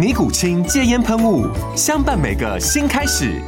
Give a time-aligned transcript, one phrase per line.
[0.00, 1.44] 尼古清戒烟喷雾，
[1.76, 3.38] 相伴每个新开始。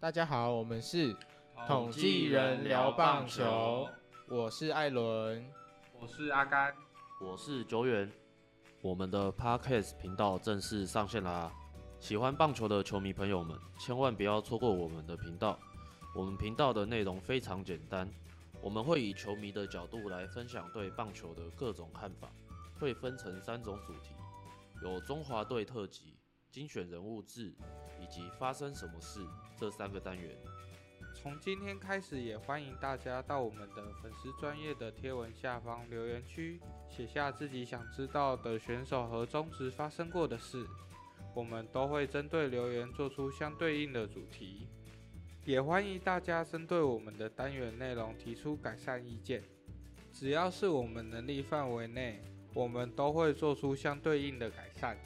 [0.00, 1.16] 大家好，我们是
[1.68, 3.86] 统计人聊棒球，
[4.28, 5.46] 我是艾伦，
[6.00, 6.74] 我是阿甘，
[7.20, 8.10] 我是九远。
[8.82, 11.52] 我们的 Podcast 频道正式上线啦！
[12.00, 15.56] 喜欢棒球的球迷朋友们，千万不要错过我们的频道。
[16.14, 18.08] 我们频道的内容非常简单，
[18.62, 22.30] 我们会以球迷的角度来分享对棒球的各种看法，
[22.78, 24.14] 会分成三种主题，
[24.84, 26.16] 有中华队特辑、
[26.52, 27.52] 精选人物志
[28.00, 29.26] 以及发生什么事
[29.56, 30.38] 这三个单元。
[31.12, 40.64] 从今天开始，也欢迎大家到我们的粉丝专业的贴文下方留言区，写下自己想知道的选手和中职发生过的事，
[41.34, 44.68] 我们都会针对留言做出相对应的主题。
[45.44, 49.42] 也欢迎大家针对我们的单元内容提出改善意见，
[50.10, 52.18] 只要是我们能力范围内，
[52.54, 54.96] 我们都会做出相对应的改善。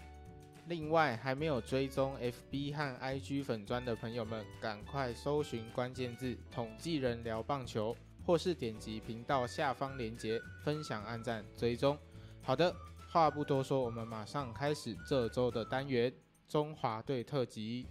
[0.69, 11.99] 另外，还没有追踪 FB 和 IG 粉专的朋友们，赶快搜寻关键字“统计人聊棒球”，或是点击频道下方链接分享、按赞、追踪。
[12.43, 12.73] 好的，
[13.11, 16.13] 话不多说，我们马上开始这周的单元——
[16.47, 17.89] 中华队特辑。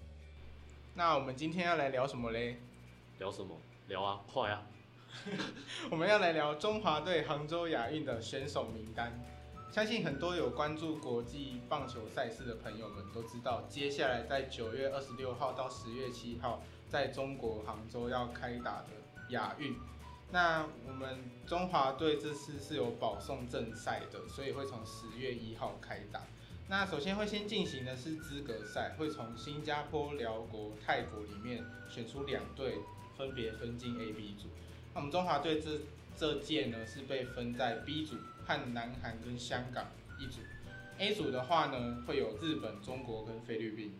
[0.98, 2.58] 那我们今天要来聊什么嘞？
[3.20, 3.56] 聊什么？
[3.88, 4.64] 聊啊，快啊！
[5.92, 9.14] 我们要来聊中华队杭州亚运的选手名单。
[9.72, 18.88] 相信很多有关注国际棒球赛事的朋友们都知道，接下来在九月二十六号到十月七号，在中国杭州要开打的
[19.30, 19.76] 亚运。
[20.32, 26.22] 那我们中华队这次是有保送正赛的，所以会从十月一号开打。
[26.70, 32.80] 那首先会先进行的是资格赛，会从新加坡、寮国、泰国里面选出两队，
[33.18, 34.50] 分别分进 A、B 组。
[34.94, 35.80] 那我们中华队这
[36.18, 39.88] 这届呢是被分在 B 组，和南韩跟香港
[40.20, 40.42] 一组。
[40.98, 43.98] A 组的话呢会有日本、中国跟菲律宾。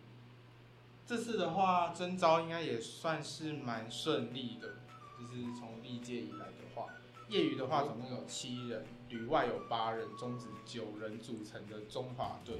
[1.06, 4.74] 这次的话征召应该也算是蛮顺利的，
[5.18, 6.88] 就是从历届以来的话，
[7.30, 8.84] 业余的话总共有七人。
[9.08, 12.58] 旅外有八人，中职九人组成的中华队，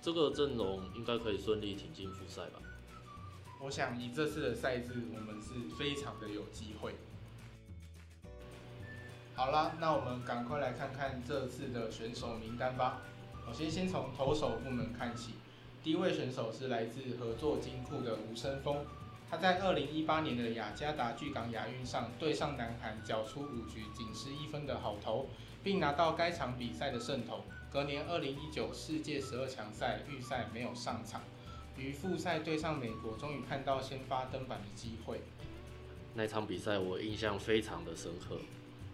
[0.00, 2.60] 这个阵容应该可以顺利挺进复赛吧？
[3.60, 6.94] 我想以这次的赛制，我们是非常的有机会。
[9.34, 13.02] 好啦，那我们赶快来看看这次的选手名单吧。
[13.46, 15.34] 首先先从投手部门看起，
[15.82, 18.84] 第一位选手是来自合作金库的吴生峰。
[19.28, 25.28] 他在二零一八年的雅加达巨港亚运上对上南韩，缴出五局仅失一分的好投，
[25.66, 27.42] 并拿到该场比赛的胜投。
[27.72, 31.20] 隔年二零一九世界十二强赛预赛没有上场，
[31.76, 35.20] 于复赛对上美国，终于看到先发登板的机会。
[36.14, 38.38] 那场比赛我印象非常的深刻，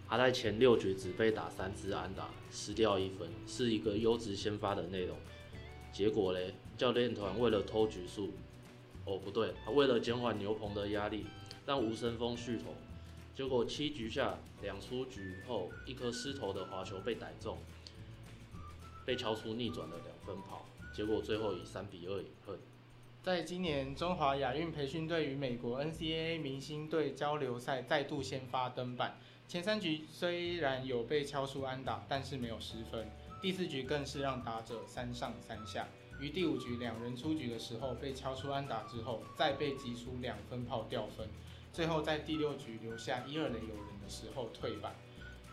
[0.09, 5.15] 他在前六局只被打三支安打，失掉一分，是一个优质先发的内容。
[5.91, 8.31] 结果嘞，教练团为了偷局数。
[9.05, 11.27] 哦，不对，为了减缓牛棚的压力，
[11.67, 12.73] 让吴升峰续投，
[13.35, 17.57] 结果七局下两出局后，一颗狮头的滑球被逮中，
[19.05, 22.59] 被敲出逆转的两分跑，结果最后以三比二赢恨。
[23.23, 33.09] 在今年中华亚运培训队与美国 NCAA 明星队交流赛再度先发登板，前三局虽然有被敲出安打，但是没有失分，
[33.41, 35.87] 第四局更是让打者三上三下。
[36.19, 41.27] 于第五局两人出局的时候被敲出安打之后，再被击出两分炮掉分，
[41.73, 44.95] 最后在第六局留下一二垒有人的时候退板。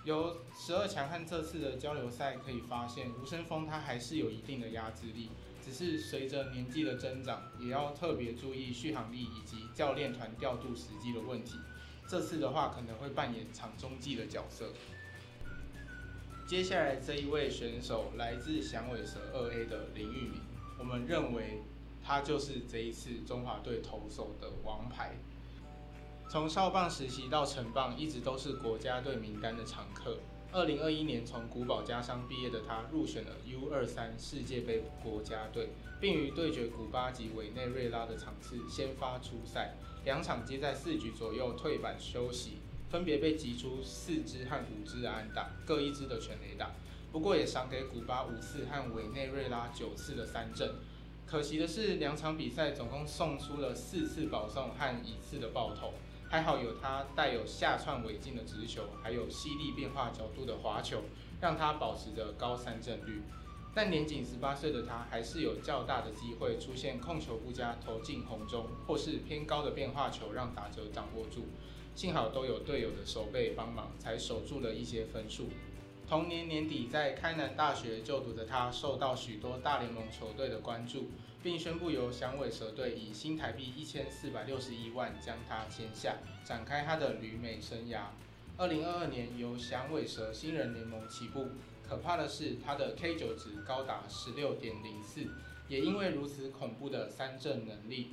[0.05, 5.31] 由十二强和这次的交流赛可以发现，吴升峰他还是有一定的压制力，
[5.65, 11.57] 只是随着年纪的增长，也要特别注意续航力以及教练团调度时机的问题。
[12.07, 14.73] 这次的话可能会扮演场中继的角色。
[16.47, 20.41] 接下来这一位选手来自响尾蛇二 A 的林玉明，
[20.79, 21.63] 我们认为
[22.05, 25.15] 他就是这一次中华队投手的王牌。
[26.31, 30.17] 从少棒实习到成棒，一直都是国家队名单的常客。
[30.53, 39.75] 二零二一年从古堡家商毕业的他，入选了 U 二三世界杯国家队，并于对决古巴及委内瑞拉的场次先发出赛，
[40.05, 46.71] 两场皆在四局左右退板休息，分别被击出四支和五支的安打，各一支的全垒打。
[47.11, 50.77] 不过也赏给古巴五次和委内瑞拉九次的三振。
[51.27, 55.93] 可惜的是，两场比赛总共送出了四次保送和一次的暴投。
[56.31, 61.03] 还好有他带有下窜尾劲的直球，还有犀利变化角度的滑球，
[61.41, 63.21] 让他保持着高三振率。
[63.75, 71.47] 但年仅十八岁的他，还是有较大的机会出现控球不佳、投进红中，或是偏高的变化球让打者掌握住。
[71.97, 75.49] 幸好都有队友的守备帮忙，才守住了一些分数。
[76.11, 81.09] 同年年底在开南大学就读的他，受到许多大联盟球队的关注。
[81.41, 88.07] 并宣布由响尾蛇队以新台币一千四百六十一万将他签下，展开他的旅美生涯。
[88.57, 91.47] 二零二二年由响尾蛇新人联盟起步，
[91.89, 95.29] 可怕的是他的 K 九值高达十六点零四，
[95.69, 98.11] 也因为如此恐怖的三振能力，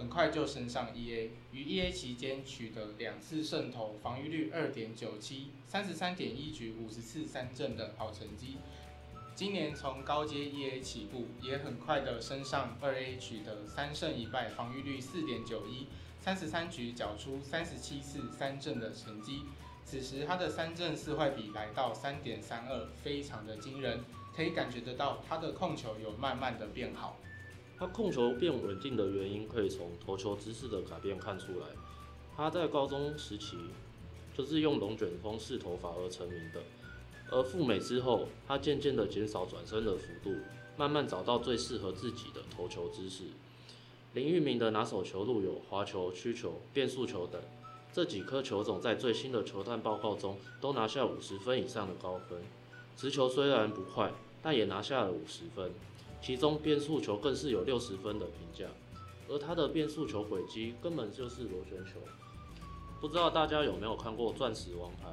[0.00, 1.28] 很快就升上 1A。
[1.52, 8.56] 于 1A 期间取得两次胜投，防御率二点九七，三十三点一局五十次三振的好成绩。
[9.34, 15.86] 今年从高阶一 A 起步，也很快的升上二 A，取得三胜一败，防御率四点九一，
[16.18, 19.42] 三十三局缴出三十七次三振的成绩。
[19.84, 24.00] 此时他的三振四坏比来到三点三二，非常的惊人，
[24.34, 27.18] 可以感觉得到他的控球有慢慢的变好。
[27.80, 31.66] 他控球变稳定的原因，可以从投球姿势的改变看出来。
[32.36, 33.56] 他在高中时期
[34.36, 36.60] 就是用龙卷风式投法而成名的。
[37.30, 40.36] 而赴美之后，他渐渐地减少转身的幅度，
[40.76, 43.24] 慢慢找到最适合自己的投球姿势。
[44.12, 47.40] 林玉明的拿手球路有滑球、曲球、变速球等，
[47.94, 52.42] 这几颗球种在最新的球探报告中都拿下五十分以上的高分。
[52.94, 54.12] 直球虽然不快，
[54.42, 55.72] 但也拿下了五十分，
[56.20, 58.66] 其中变速球更是有六十分的评价。
[59.28, 62.00] 而他的变速球轨迹根本就是螺旋球，
[63.00, 65.08] 不知道大家有没有看过《钻石王牌》？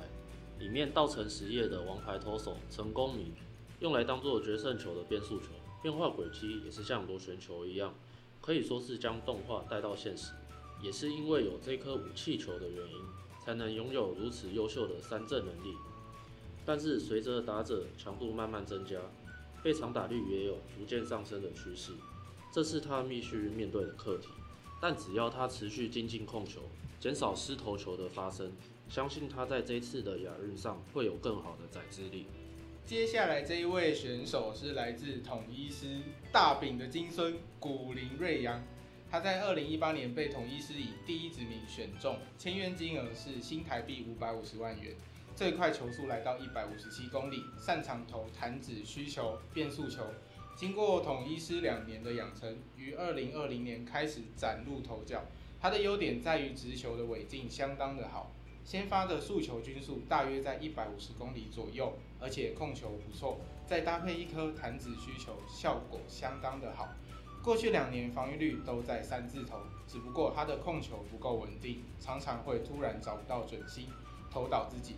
[0.60, 3.32] 里面道成实业的王牌投手陈功明，
[3.80, 5.50] 用来当做决胜球的变速球，
[5.84, 7.94] 变化轨迹也是像螺旋球一样，
[8.42, 10.32] 可以说是将动画带到现实。
[10.82, 13.00] 也是因为有这颗武器球的原因，
[13.46, 15.76] 才能拥有如此优秀的三振能力。
[16.66, 19.00] 但是随着打者强度慢慢增加，
[19.68, 21.92] 被长打率也有逐渐上升的趋势，
[22.54, 24.30] 这是他必须面对的课题。
[24.80, 26.62] 但只要他持续精进控球，
[27.02, 28.50] 减少失投球的发生。
[28.88, 32.28] 相信他在这次的亚运上会有更好的载资力。
[32.86, 36.00] 接下来这一位选手是来自统一狮
[36.32, 38.64] 大饼的金孙古林瑞阳，
[39.12, 44.96] 他在二零一八年被统一狮以第一指名选中，签约金额是新台币五百五十万元，
[45.38, 50.04] 这块球速来到一百五十七公里，擅长投弹指需求、变速球。
[50.56, 55.22] 经过统一师两年的养成，于二零二零年开始崭露头角。
[55.62, 58.32] 他的优点在于直球的尾劲相当的好。
[58.64, 66.90] 先发的速球均速大约在一百五十公里左右，而且控球不错，再搭配一颗弹指需求，效果相当的好。
[67.44, 73.86] 过去两年防御率都在三字头，只不过他的控球不够稳定，常常会突然找不到准心，
[74.32, 74.96] 投倒自己。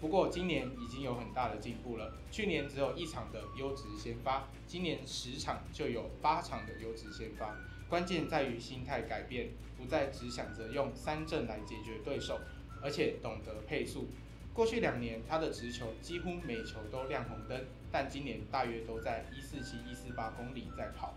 [0.00, 7.54] 不过今年已经有很大的进步了，去年只有一场的优质先发，今年十场就有八场的优质先发。
[7.88, 12.38] 关键在于心态改变，不再只想着用三振来解决对手。
[12.82, 14.08] 而且懂得配速，
[14.54, 21.12] 过去两年他的直球几乎每球都亮红灯，但今年大约都在一四七、一四八公里在跑。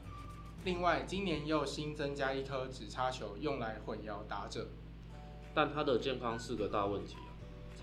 [0.65, 4.67] 另外，今年又新增加一颗直叉球，用来混淆打者。
[5.53, 7.15] 但他的健康是个大问题，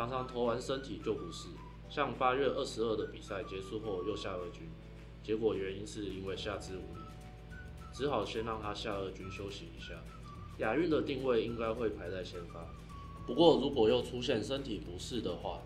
[0.00, 1.48] 常常投完身体就不适。
[1.90, 4.66] 像八月二十二的比赛结束后又下二军，
[5.22, 7.02] 结果原因是因为下肢无力，
[7.92, 9.92] 只好先让他下二军休息一下。
[10.56, 12.66] 亚运的定位应该会排在先发。
[13.26, 15.60] 不过，如果又出现身体不适的话，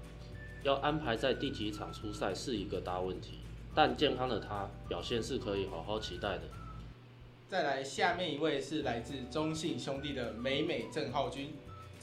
[0.64, 3.38] 要安排在第几场出赛是一个大问题。
[3.72, 6.42] 但健康的他表现是可以好好期待的。
[7.48, 11.52] 再来，下面一位是来自中信兄弟的美美郑浩均。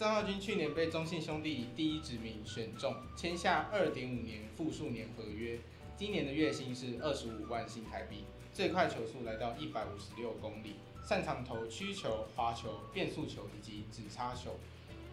[0.01, 5.59] 张浩均去年被中信兄弟以第一指名选中，签下二点五年复数年合约，
[5.95, 10.77] 今年的月薪是二十五万新台币，最快球速来到一百五十六公里，
[11.07, 14.55] 擅长投曲球、滑球、变速球以及指叉球。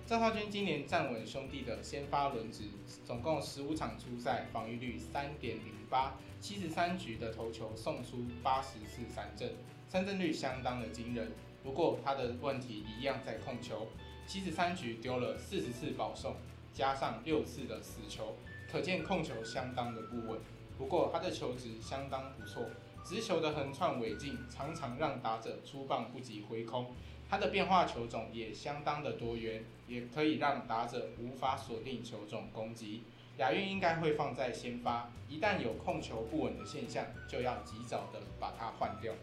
[0.07, 2.65] 张浩均今年站稳兄弟的先发轮值，
[3.05, 9.53] 总共十五场出赛，防御率三点零八，七十三局的投球送出八十次三振，
[9.87, 11.31] 三振率相当的惊人。
[11.63, 13.87] 不过他的问题一样在控球，
[14.29, 16.37] 七十三局丢了四十次保送，
[16.75, 18.37] 加上六次的死球，
[18.71, 20.39] 可见控球相当的不稳。
[20.77, 22.67] 不过他的球质相当不错，
[23.03, 26.95] 直球的横串尾劲常常让打者出棒不及挥空。
[27.31, 33.05] 他的变化球种也相当的多元，也可以让打者无法锁定球种攻击。
[33.39, 39.15] 亚运应该会放在先发，一旦有控球不稳的现象，就要及早的把它换掉。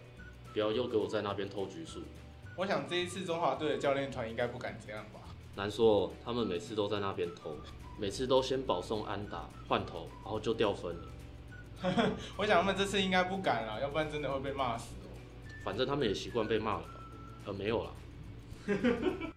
[0.52, 2.02] 不要又给我在那边偷局数。
[2.58, 5.20] 我想这一次中华队的教练团应该不敢这样吧？
[5.56, 7.58] 难说，他们每次都在那边偷，
[8.00, 11.08] 每次都先保送安打换投，然后就掉分了。
[12.38, 15.12] 我想他们这次应该不敢了，要不然真的会被骂死哦。
[15.64, 16.90] 反正他们也习惯被骂了吧？
[17.48, 17.92] 呃，没有了。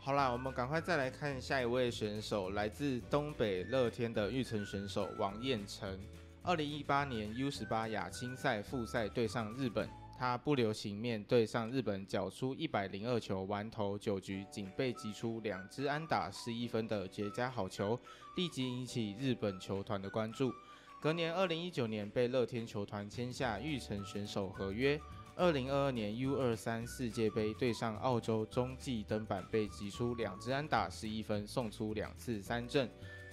[0.00, 6.00] 好啦，我们赶快再来看下一位选手，来自东北乐天的育成选手王彦辰。
[6.44, 17.98] 二零一八年 U 十八亚青赛复赛对上日本，他不留情面对上日本，缴出一百零二球，完投九局，仅被击出两支安打十一分的绝佳好球，
[18.36, 20.52] 立即引起日本球团的关注。
[21.00, 24.98] 隔年二零一九年被乐天球团签下育成选手合约。
[25.36, 32.88] 二零二二年 U 二三世界杯对上澳洲中继登板，被击出两支安打十一分，送出两次三振；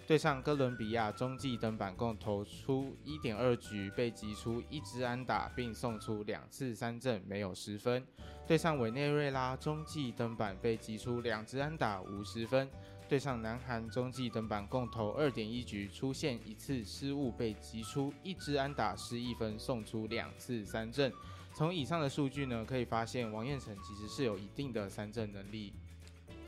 [0.06, 8.04] 对上哥伦比亚中继登板，共投出一点二局，被击出一支安打，并送出两次三振，没有失分；
[8.46, 12.68] 对上委内瑞拉中继登板，被击出两支安打，无十分；
[13.08, 21.14] 对上南韩中继登板，共投二点一局，出现一次失误，被击出一支安打，失一分，送出两次三振。
[21.54, 25.72] 从以上的数据呢，可以发现王彦辰其实是有一定的三振能力，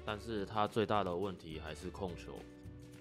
[0.04, 2.38] 但是他最大的问题还是控球。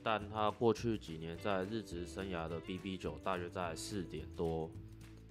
[0.04, 4.70] 但他过去几年在日职生涯的 BB9 大约在四点多，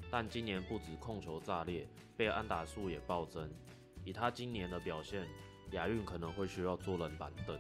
[0.10, 1.88] 但今年不止控球炸裂，
[2.18, 3.50] 被安打数也暴增。
[4.04, 5.28] 以他今年的表现，
[5.72, 7.58] 亚运可能会需要坐冷板凳。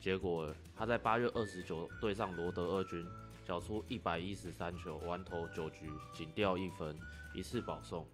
[0.00, 3.04] 结果他在八月二十九对上罗德二军。
[3.42, 6.96] 缴出一百一十三球，完投九局，仅掉一分，
[7.34, 8.06] 一次保送。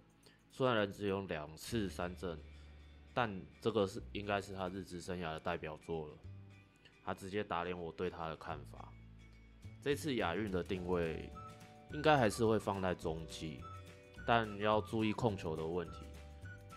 [0.51, 2.39] 虽然只有两次三振，
[3.13, 6.15] 但这个是应该是他日职生涯的代表作了。
[7.07, 8.93] 他直接打脸我对他的看法。
[9.81, 11.31] 这次亚运的定位
[11.93, 13.61] 应该还是会放在中继，
[14.27, 16.01] 但要注意控球的问题，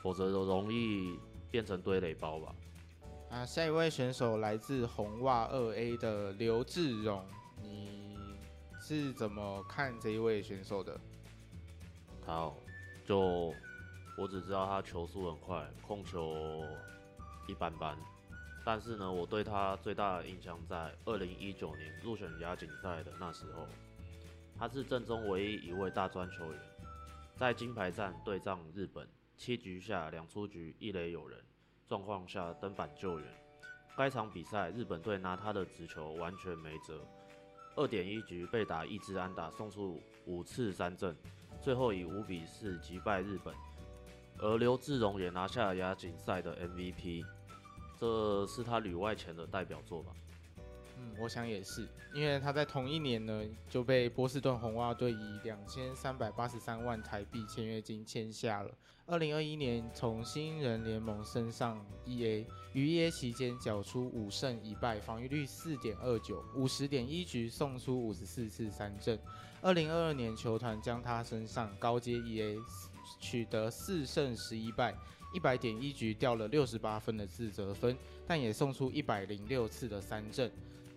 [0.03, 1.19] 否则都容易
[1.49, 2.55] 变成堆垒包吧。
[3.31, 7.25] 啊，下一位选手来自红袜二 A 的刘志荣，
[7.61, 8.07] 你。
[8.81, 10.99] 是怎么看这一位选手的？
[12.25, 12.55] 好，
[13.05, 13.53] 就
[14.17, 16.63] 我只知道他球速很快，控球
[17.45, 17.95] 一般般。
[18.65, 23.67] 但是呢，我对他最大的印象在二零一九年入选亚锦赛的那时候，
[24.57, 26.59] 他是阵中唯一一位大专球员，
[27.37, 31.39] 在金牌战对战日本，七局下两出局一垒有人
[31.87, 33.27] 状况下登板救援。
[33.97, 37.05] 该场比赛日本队拿他的直球完全没辙。
[37.75, 41.15] 二点一局被打一支安打，送出五次三振，
[41.61, 43.53] 最后以五比四击败日本。
[44.37, 47.25] 而刘志荣也拿下亚锦赛的 MVP，
[47.99, 50.11] 这是他旅外前的代表作吧？
[50.97, 58.71] 嗯，我想也是，因为他在同一年呢就被波士顿红袜队以两千三百八十三万台币签约金签下了。
[59.05, 69.17] 二零二一年从新人联盟升上 EA，于 EA 期间缴出五胜一败，防御率四点二九，五十点一局送出五十四次三振。
[69.61, 72.59] 二零二二年球团将他升上高阶 EA，
[73.19, 74.93] 取得四胜十一败，
[75.31, 77.95] 一百点一局掉了六十八分的自责分，
[78.27, 80.51] 但也送出一百零六次的三振。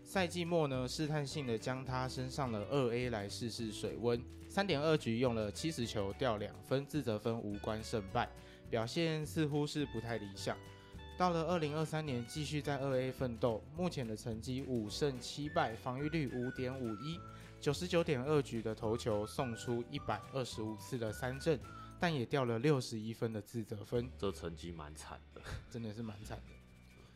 [0.04, 4.20] 赛季末呢，试探性的将他升上了二 A 来试试水温。
[4.48, 8.28] 三点二局用了七十球，掉两分，自责分无关胜败，
[8.68, 10.56] 表现似乎是不太理想。
[11.16, 17.18] 到了二零二三年，继续在二 A 奋斗，目前的成绩五胜七败，防御率五点五一，
[17.60, 21.58] 九十九点二局的投球，送出一百二十五次的三振，
[22.02, 24.10] 但也掉了六十一分的自责分。
[24.18, 25.40] 这成绩蛮惨的，
[25.70, 26.52] 真的是蛮惨的。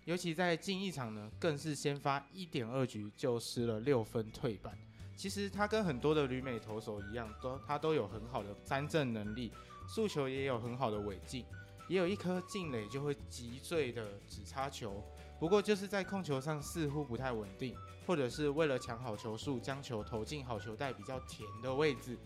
[0.04, 4.78] 尤其在近一场呢，更是先发一点二局就失了六分退板。
[5.16, 9.50] 其实他跟很多的旅美投手一样，都他都有很好的三振能力，
[9.88, 11.44] 速球也有很好的尾劲，
[11.88, 15.02] 也有一颗进垒就会急坠的直插球。
[15.40, 17.74] 不过就是在控球上似乎不太稳定，
[18.06, 22.16] 或者是为了抢好球数，将球投进好球带比较甜的位置，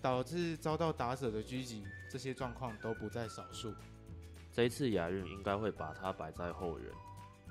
[0.00, 1.84] 导致遭到打者的狙击。
[2.10, 3.74] 这些状况都不在少数。
[4.52, 6.90] 这一次亚运应该会把他摆在后援。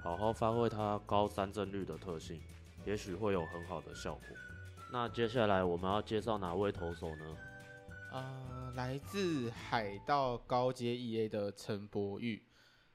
[0.01, 2.41] 好好发挥他高三振率的特性，
[2.85, 4.37] 也许会有很好的效果。
[4.91, 7.37] 那接下来我们要介绍哪位投手呢？
[8.11, 12.41] 呃，来自海盗高阶 EA 的陈柏宇，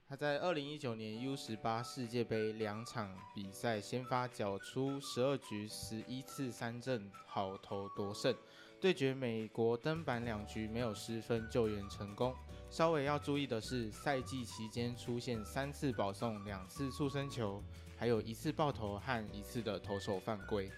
[0.09, 8.35] 他在二零一九年 U 十八世界杯两场比赛先发缴出十二局十一次三振，好投夺胜。
[8.83, 12.35] 对决美国登板两局没有失分，救援成功。
[12.69, 17.63] 稍微要注意的是，赛季期间出现三次保送、两次触身球，
[17.97, 20.69] 还有一次爆头和一次的投手犯规。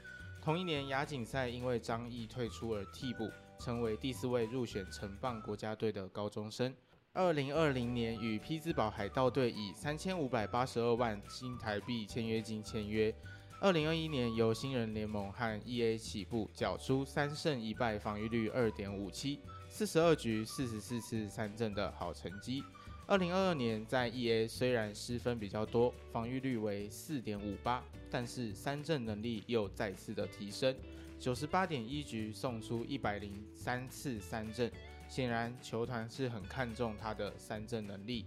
[0.42, 6.74] 同一年亚锦赛因为张毅退出而替补，成为第四位入选成棒国家队的高中生。
[7.14, 13.14] 二零二零年与匹兹堡海盗队以三千五百八十二万新台币签约金签约。
[13.64, 19.40] 二零二一年由新人联盟和 EA 起步，缴出三胜一败，防御率二点五七，
[19.70, 22.62] 四十二局四十四次三振的好成绩。
[23.06, 30.76] 二零二二年在 EA 虽然失分比较多，防御率为四点五八，但是三振能力又再次的提升，
[31.18, 34.70] 九十八点一局送出一百零三次三振，
[35.08, 38.26] 显然球团是很看重他的三振能力。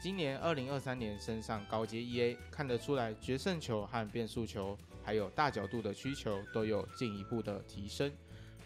[0.00, 8.12] 今年二零二三年升上高阶 EA，看得出来决胜球和变速球，还有大角度的曲球都有进一步的提升。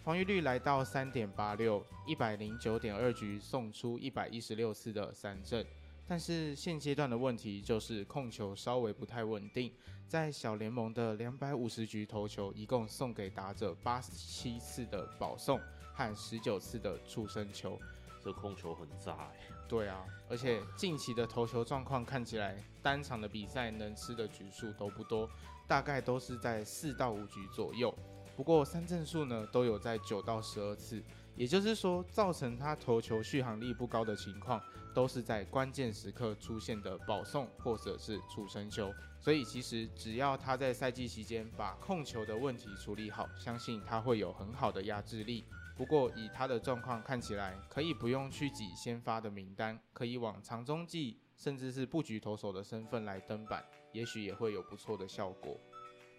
[0.03, 5.65] 防御率来到三点八六，一百零九点二局送出一百一十六次的三振。
[6.07, 9.73] 但是现阶段的问题就是控球稍微不太稳定，
[10.07, 15.59] 在小联盟的两百五十局投球，一共送给打者八十七次的保送
[15.95, 17.79] 和十九次的触身球。
[18.23, 19.35] 这控球很炸哎，
[19.67, 25.29] 对啊，而且近期的投球状况看起来，单场的比赛能吃的局数都不多，
[25.67, 27.93] 大概都是在四到五局左右。
[28.35, 31.03] 不过三振数呢，都有在九到十二次，
[31.35, 34.59] 也就是说，造成他投球续航力不高的情况，
[34.93, 38.91] 都是在关键时刻出现的保送或者是触身球。
[39.19, 45.45] 所以其实只要他在赛季期间把控球的问题处理好，相信他会有很好的压制力。
[45.75, 55.59] 不过以他的状况看起来，可以不用去挤先发的名单，可以往长中继甚至是布局投手的身份来登板，也许也会有不错的效果。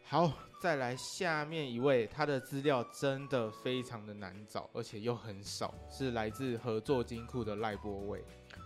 [0.03, 8.25] 好，再来下面一位，他的资料真的非常的难找，而且又很少，是来自合作金库的赖波伟。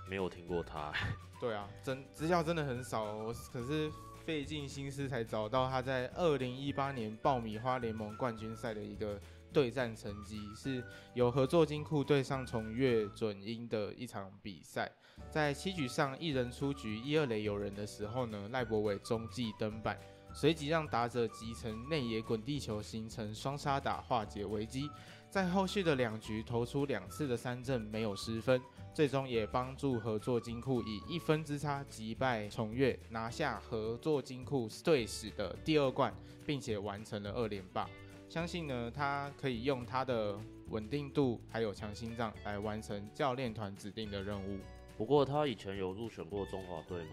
[0.08, 0.90] 没有听过他。
[1.38, 3.88] 对啊，真资料真的很少，我可是
[4.24, 9.20] 费尽心思才找到他在二零一八年爆米花联盟冠军赛的一个。
[9.52, 10.84] 对战成绩是
[11.14, 14.90] 由合作金库对上从越准鹰的一场比赛，
[15.30, 19.98] 在七局上一人出局，一二垒有人的时候呢，赖柏伟中继登板，
[20.32, 24.90] 随即让打者击成内野滚地球，形成双杀打化解危机。
[25.30, 28.58] 在后续的两局投出两次的三振，没有失分，
[28.94, 36.14] 最终也帮助合作金库以一分之差击败从越，拿下合作金库队史的第二冠，
[36.46, 37.86] 并且完成了二连霸。
[38.28, 40.38] 相信呢，他可以用他的
[40.68, 44.58] 稳定度还有强心脏来完成教练团指定的任务。
[44.98, 47.10] 不过他以前有入选过中华队吗？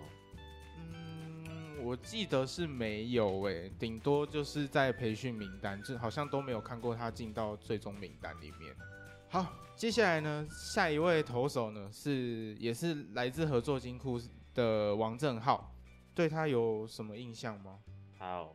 [0.78, 8.76] 嗯，我记得是没有诶，顶多就是在培训名单，就好像都没有看过他进到最终名单里面。
[9.30, 14.20] 好，接下来呢，下一位投手呢是也是来自合作金库
[14.54, 15.74] 的王正浩，
[16.14, 17.80] 对他有什么印象吗？
[18.18, 18.54] 好。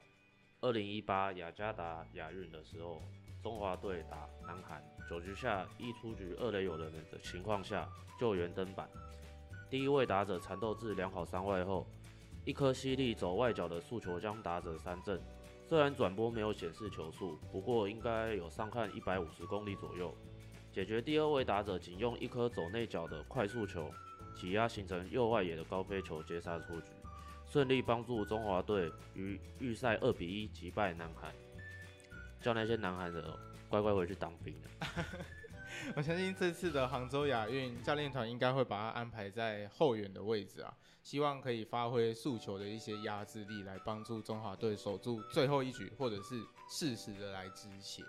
[0.62, 3.00] 二零一八雅加达亚运的时候，
[3.42, 8.86] 中华队打南韩，九局下一出局二垒有人的情况下救援登板，
[9.70, 11.86] 第一位打者缠斗至两好三坏后，
[12.44, 15.18] 一颗犀利走外角的速球将打者三振，
[15.66, 20.14] 虽然转播没有显示球速，不过应该有上看一百五十公里左右，
[20.70, 23.90] 解决第二位打者仅用一颗走内角的快速球
[24.34, 26.88] 挤压形成右外野的高飞球接杀出局。
[27.50, 31.34] 顺利帮助中华队于预赛二比一击败南韩，
[32.40, 33.24] 叫那些南韩人
[33.68, 35.04] 乖乖回去当兵了。
[35.96, 48.04] 我相信这次的杭州亚运教练团应该会把他安排在后援的位置啊，希望可以发挥速球的一些压制力，来帮助中华队守住最后一局，或者是适时的来止血。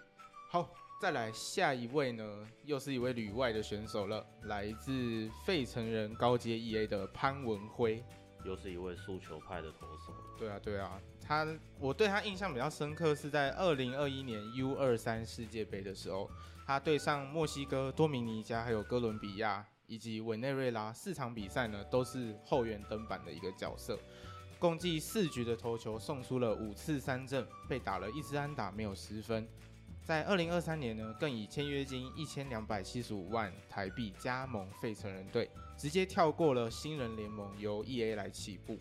[0.50, 0.70] 好，
[1.02, 8.04] 再来下一位呢，又是一位旅外的选手了，来自费城人高阶 EA 的潘文辉。
[8.44, 10.14] 又是一位速球派的投手。
[10.38, 11.48] 对啊，对啊，他
[11.80, 16.30] 我对他印象比较深刻是在二零二一年 U 二三世界杯的时候，
[16.66, 24.00] 他对上墨西哥、多米尼加还有哥伦比亚以及委内瑞拉四场比赛呢，都是后援登板的一个角色，
[24.58, 29.48] 共计四局的投球送出了五次三振，被打了一支安打，没有失分。
[30.04, 38.80] 在二零二三年呢，更以签约金一千两百七十五万台币加盟费城人队，直接跳过了新人联盟，由 EA 来起步。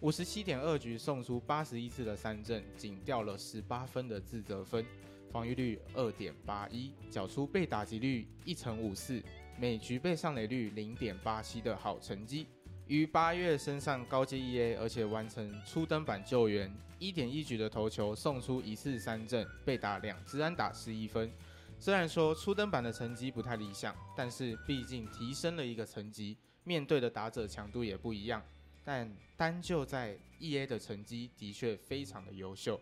[0.00, 4.86] 五十七点二局送出八十一次的三振，仅掉了十八分的自责分，
[5.30, 9.22] 防御率二点八一，缴出被打击率一成五四，
[9.58, 12.46] 每局被上垒率零点八七的好成绩。
[12.90, 21.30] 于八月升上高阶 EA，而且完成初登板救援，一点一局的投球送出一次三振，被打两支安打十一分。
[21.78, 28.42] 虽然说初登板的成绩不太理想，但是毕竟提升了一个层级，面对的打者强度也不一样。
[28.84, 32.80] 但单就在 EA 的成绩的确非常的优秀，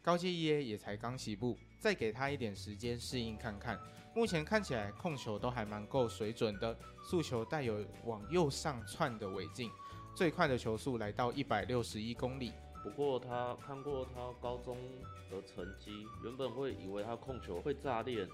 [0.00, 3.78] 高阶 EA 也才刚起步，再给他一点时间适应看看。
[4.14, 9.70] 目前看起来控球都还蛮够水准的，速球带有往右上窜的尾劲，
[10.14, 12.52] 最快的球速来到一百六十一公里。
[12.82, 14.76] 不过他看过他高中
[15.30, 18.26] 的成绩，原本会以为他控球会炸裂。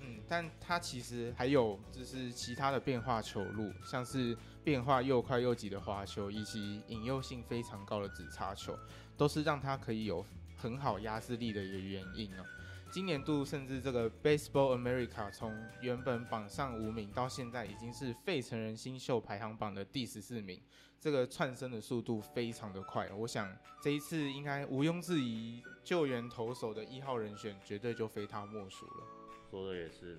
[0.00, 8.76] 嗯，但他其实还有就是其他的变化球路，像是变化又快又急的滑球，以及引诱性非常高的指叉球，
[9.16, 10.24] 都是让他可以有
[10.56, 12.44] 很好压制力的一个原因哦。
[12.92, 15.50] 今年度甚至这个 Baseball America 从
[15.80, 20.60] 原本榜上无名到现在已经是费城人新秀排行榜的第十四名，
[21.00, 23.10] 这个窜升的速度非常的快。
[23.12, 23.50] 我想
[23.80, 29.06] 这一次应该毋庸置疑，救援投手的一号人选绝对就非他莫属了。
[29.50, 30.18] 说的也是，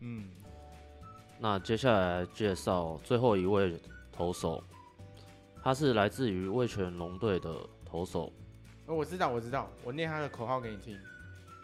[0.00, 0.32] 嗯，
[1.38, 4.60] 那接下来介绍最后一位投手，
[5.62, 8.32] 他是来自于味全龙队的投手。
[8.86, 10.98] 哦，我知道，我知道，我念他的口号给你听：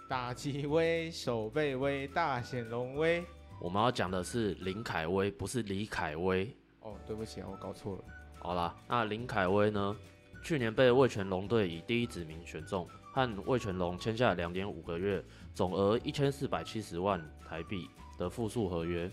[0.09, 3.25] 打击威，守备威，大显龙威。
[3.61, 6.49] 我们要讲的是林凯威，不是李凯威。
[6.81, 8.05] 哦，对不起啊，我搞错了。
[8.39, 9.97] 好啦，那林凯威呢？
[10.45, 15.25] 去年被味全龙队以第一指名选中，和味全龙签下两年五个月。
[15.53, 19.11] 总额一千四百七十万台币的复数合约。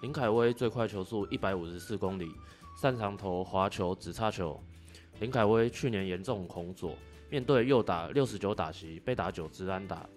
[0.00, 2.32] 林凯威最快球速一百五十四公里，
[2.76, 4.60] 擅长投滑球、指叉球。
[5.20, 6.96] 林凯威去年严重恐左，
[7.30, 10.08] 面对右打六十九打席被打九支安打，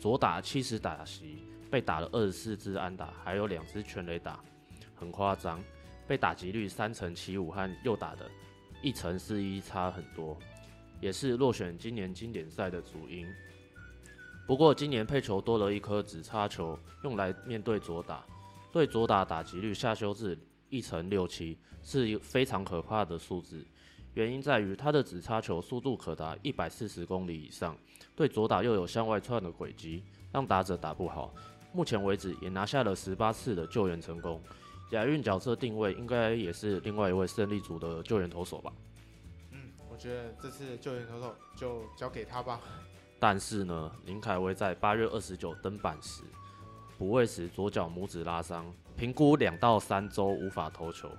[0.00, 4.40] 左打七十打席被打了二十四支安打，还有两支全垒打，
[4.94, 5.62] 很夸张。
[6.08, 8.30] 被打击率三成七五和右打的
[8.80, 10.38] 一成四一差很多，
[11.00, 13.26] 也是落选今年经典赛的主因。
[14.46, 18.24] 不过今年配球多了一颗直插球，用来面对左打，
[18.72, 23.66] 对左打打击率下修至一成六七，是非常可怕的数字。
[24.16, 27.76] 原因在于他的指插球速度可达一百四十公里以上，
[28.14, 30.02] 对左打又有向外窜的轨迹，
[30.32, 31.34] 让打者打不好。
[31.70, 34.42] 目前为止也拿下了十八次的救援成功。
[34.92, 38.72] 亚运角色定位应该也是另外一位胜利组的救援投手吧？
[39.50, 39.60] 嗯，
[39.92, 42.58] 我觉得这次救援投手就交给他吧。
[43.20, 46.22] 但是呢，林凯威在八月二十九登板时，
[46.96, 48.64] 补位时左脚拇指拉伤，
[48.96, 51.10] 评估两到三周无法投球，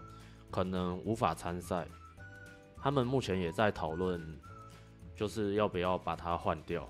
[0.49, 1.87] 可能无法参赛。
[2.81, 4.39] 他们目前也在讨论，
[5.15, 6.87] 就是要不要把他换掉。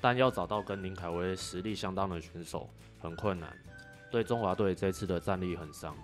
[0.00, 3.52] 但要找到跟林凯威实力相当的选手很困难，
[4.12, 5.96] 对中华队这次的战力很伤。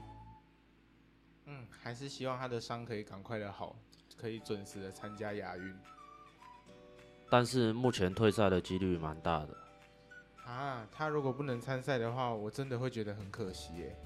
[1.45, 3.77] 嗯，还是希望他的伤可以赶快的好，
[4.17, 5.77] 可以准时的参加亚运。
[7.31, 9.57] 但是目前退赛的几率蛮大的
[10.45, 10.87] 啊！
[10.93, 13.97] 他如果不能参赛的话，我真的会觉得很可惜耶。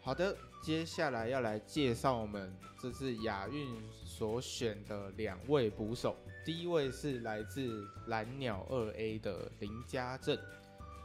[0.00, 6.16] 好的，接下来要来介绍我们这次亚运所选的两位捕手。
[6.44, 10.38] 第一位是来自蓝鸟二 A 的林家正。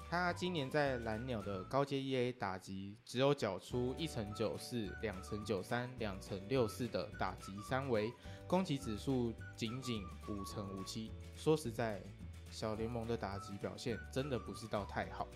[0.07, 8.13] 他今年在蓝鸟的高阶 EA 打击只有缴出一成九四、两成九三、两成六四的打击三围，
[8.45, 11.11] 攻击指数仅仅五成五七。
[11.35, 11.99] 说实在，
[12.51, 15.27] 小联盟的打击表现真的不是到太好。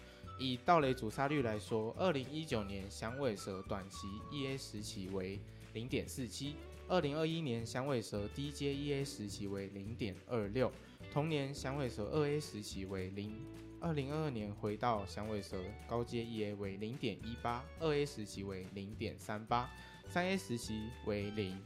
[0.42, 5.40] 以盗垒阻杀率来说，二零一九年响尾蛇短期 EA 时期为
[5.74, 6.56] 零点四七，
[6.88, 10.72] 二零二一年响尾蛇低阶 EA 时期为零点二六，
[11.14, 13.40] 同年响尾蛇二 A 时期为零。
[13.80, 19.70] 二零二二年回到响尾蛇高阶 EA 为零点一八，二 A 时期为零点三八，
[20.08, 21.60] 三 A 时期为零。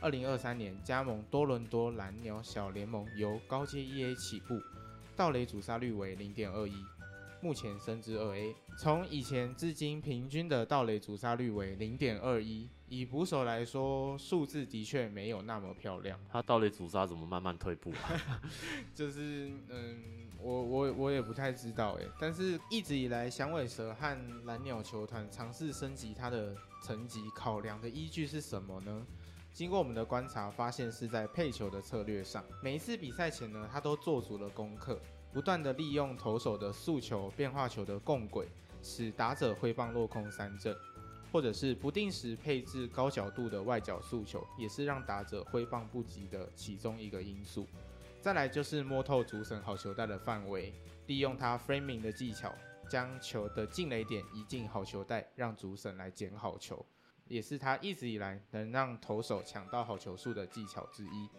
[0.00, 4.60] 二零二三年加盟多伦多蓝鸟小联盟，由高阶 EA 起步，
[5.14, 6.74] 盗垒阻杀率为零点二一，
[7.42, 8.54] 目前升至二 A。
[8.78, 12.70] 从以前至今，平均的盗垒阻杀率为零点二一。
[12.88, 16.18] 以捕手来说，数字的确没有那么漂亮。
[16.30, 18.42] 他盗垒阻杀怎么慢慢退步啊？
[18.94, 20.02] 就是嗯。
[20.44, 29.06] 我我我也不太知道哎，但是一直以来，响尾蛇和蓝鸟球团尝试升级他的层级，考量的依据是什么呢？
[29.52, 32.44] 经过我们的观察，发现是在配球的策略上。
[32.60, 35.00] 每一次比赛前呢，他都做足了功课，
[35.32, 38.48] 不断的利用投手的速球、变化球的共轨，
[38.82, 40.76] 使打者挥棒落空三振。
[41.32, 47.66] 或者是不定时配置高角度的外角速球，也是让打者挥棒不及的其中一个因素。
[48.20, 50.74] 再来就是摸透主审好球带的范围，
[51.06, 52.54] 利用他 framing 的技巧，
[52.86, 56.84] 将球的进垒点移进好球带，让主审来捡好球，
[57.26, 61.30] 也是他一直以来能让投手抢到好球数的技巧之一。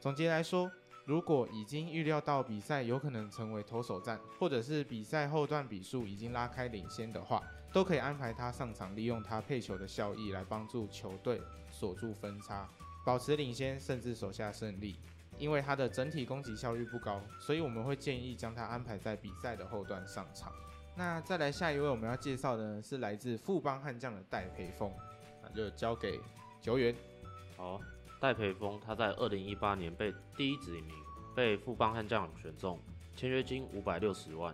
[0.00, 0.68] 总结来说，
[1.06, 7.40] 如果已经预料到比赛有可能成为投手战，或者是比赛后段比数已经拉开领先的话，
[7.72, 11.40] 都可以安排他上场，利用他配球的效益来帮助球队
[11.70, 12.68] 锁住分差，
[13.04, 14.96] 保持领先，甚至守下胜利。
[15.38, 20.50] 因为他的整体攻击效率不高，所以我们会建议将他安排在比赛的后段上场。
[20.96, 24.90] 那再来下一位我们要介绍的呢，是来自富邦悍将的戴培峰，
[25.42, 26.18] 那就交给
[26.60, 26.96] 球员。
[27.54, 27.78] 好，
[28.26, 30.90] 戴培峰他在二零一八年被第一指名，
[31.32, 32.76] 被富邦悍将选中，
[33.14, 34.52] 签约金五百六十万。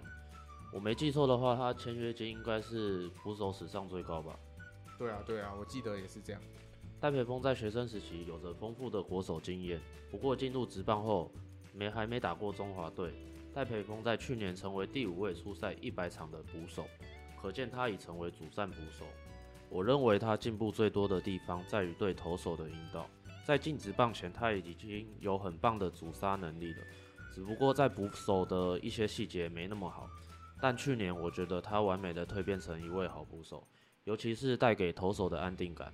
[0.75, 4.39] 我没记错的话，他签约金应该是捕手史上最高吧？
[4.99, 6.43] 对啊，对啊，我记得也是这样。
[7.01, 9.81] 戴培峰在学生时期有着丰富的国手经验，
[10.11, 11.33] 不过进入职棒后
[11.73, 13.15] 没还没打过中华队。
[13.55, 16.85] 戴培峰在去年成为第五位出赛一百场的捕手，
[17.41, 19.07] 可见他已成为主战捕手。
[19.71, 23.09] 我认为他进步最多的地方在于对投手的引导，
[23.45, 26.79] 在禁止棒前他已经有很棒的阻杀能力了，
[27.35, 30.09] 只不过在捕手的一些细节没那么好。
[30.61, 33.67] 但去年我觉得他完美的蜕变成一位好捕手，
[34.05, 35.93] 尤其是带给投手的安定感，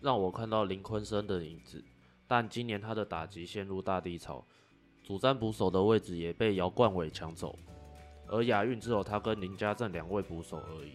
[0.00, 1.82] 让我看到林坤生的影子。
[2.28, 4.44] 但今年他的打击陷入大低潮。
[5.02, 7.58] 主战捕手的位置也被姚冠伟抢走，
[8.28, 10.92] 而亚运只有他跟林家正两位捕手而已。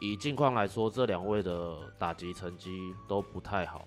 [0.00, 3.86] 以近况来说，这两位的打击成绩都不太好。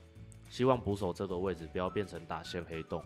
[0.49, 3.01] 希望捕手这个位置不要变成打线黑洞。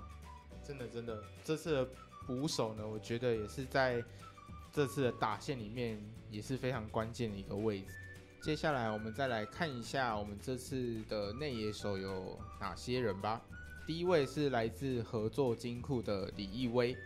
[0.63, 1.89] 真的真的，这次的
[2.25, 4.03] 捕手呢，我觉得也是在
[4.71, 6.01] 这次的打线里面
[6.31, 7.87] 也是非常关键的一个位置。
[8.41, 13.41] 接下来我们再来看一下我们这次的内野手有哪些人吧。
[13.85, 16.97] 第一位是来自合作金库的李易威，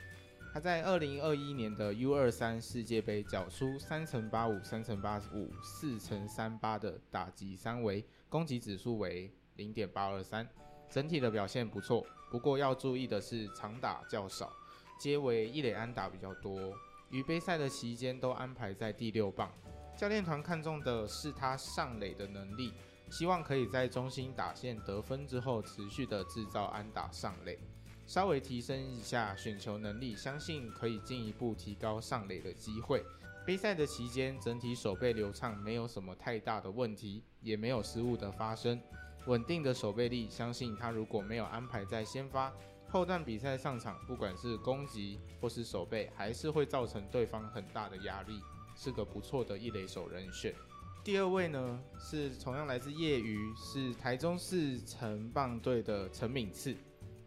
[0.54, 10.48] 他在二零二一年的 U 二三世界杯缴出三乘八五、三乘八五、四乘三八的打击三围，攻击指数为零点八二三，
[10.90, 12.06] 整体的表现不错。
[12.32, 14.52] 不过要注意的是，长打较少，
[15.00, 16.74] 皆为一垒安打比较多。
[17.10, 19.52] 与杯赛的期间都安排在第六棒，
[19.98, 22.74] 教练团看重的是他上垒的能力。
[23.10, 27.58] 希望可以在中心打线得分之后，持续的制造安打上垒，
[28.06, 33.02] 稍微提升一下选球能力，相信可以进一步提高上垒的机会。
[33.46, 38.78] 杯赛的期间，整体手背流畅，没有什么太大的问题，也没有失误的发生，
[39.28, 42.52] 稳定的守备力，相信他如果没有安排在先发，
[42.90, 48.42] 后段比赛上场，不管是攻击或是守备，还是会造成对方很大的压力，
[48.74, 50.56] 是个不错的一垒手人选。
[51.04, 56.76] 第二位呢，是同样来自业余，是台中市城棒队的陈敏次。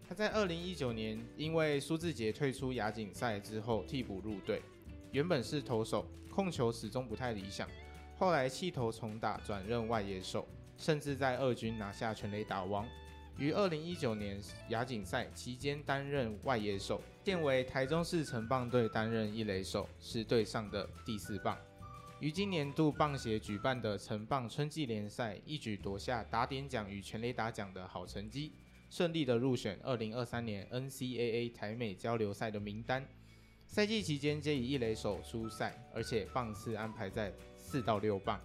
[0.09, 4.63] 他在二零一九年因为苏志杰退出亚锦赛之后替补入队，
[5.13, 7.69] 原本是投手，控球始终不太理想，
[8.19, 10.49] 后来弃投重打转任外野手，
[10.81, 12.89] 甚至在二军拿下全垒打王。
[13.37, 14.41] 于二零一九年
[14.71, 21.57] 亚锦赛期间担任外野手，现为台中市城棒队担任一垒手，是队上的第四棒。
[22.19, 28.53] 于今年度棒协举办的城棒春季联赛，一举夺下打点奖与全垒打奖的好成绩，
[28.91, 33.07] 顺利的入选二零二三年 NCAA 台美交流赛的名单。
[33.65, 38.39] 赛季期间皆以一垒手出赛，而且棒次安排在四到六棒，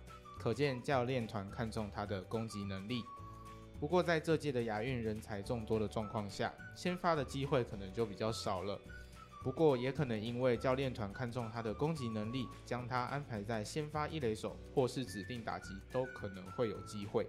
[0.46, 3.04] 可见教练团看重他的攻击能力。
[3.80, 8.80] 不过在这届的亚运人才众多的状况下，先发的机会可能就比较少了。
[9.42, 17.28] 不过也可能因为教练团看重他的攻击能力，将他安排在先发一垒手或是指定打击，都可能会有机会。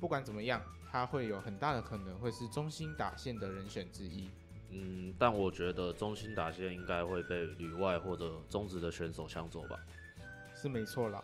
[0.00, 4.30] 不管怎么样，他会有很大的可能会是中心打线的人选之一。
[4.70, 9.78] 嗯，但我觉得中心打线应该会被旅外或者中职的选手抢走吧？
[10.54, 11.22] 是没错啦。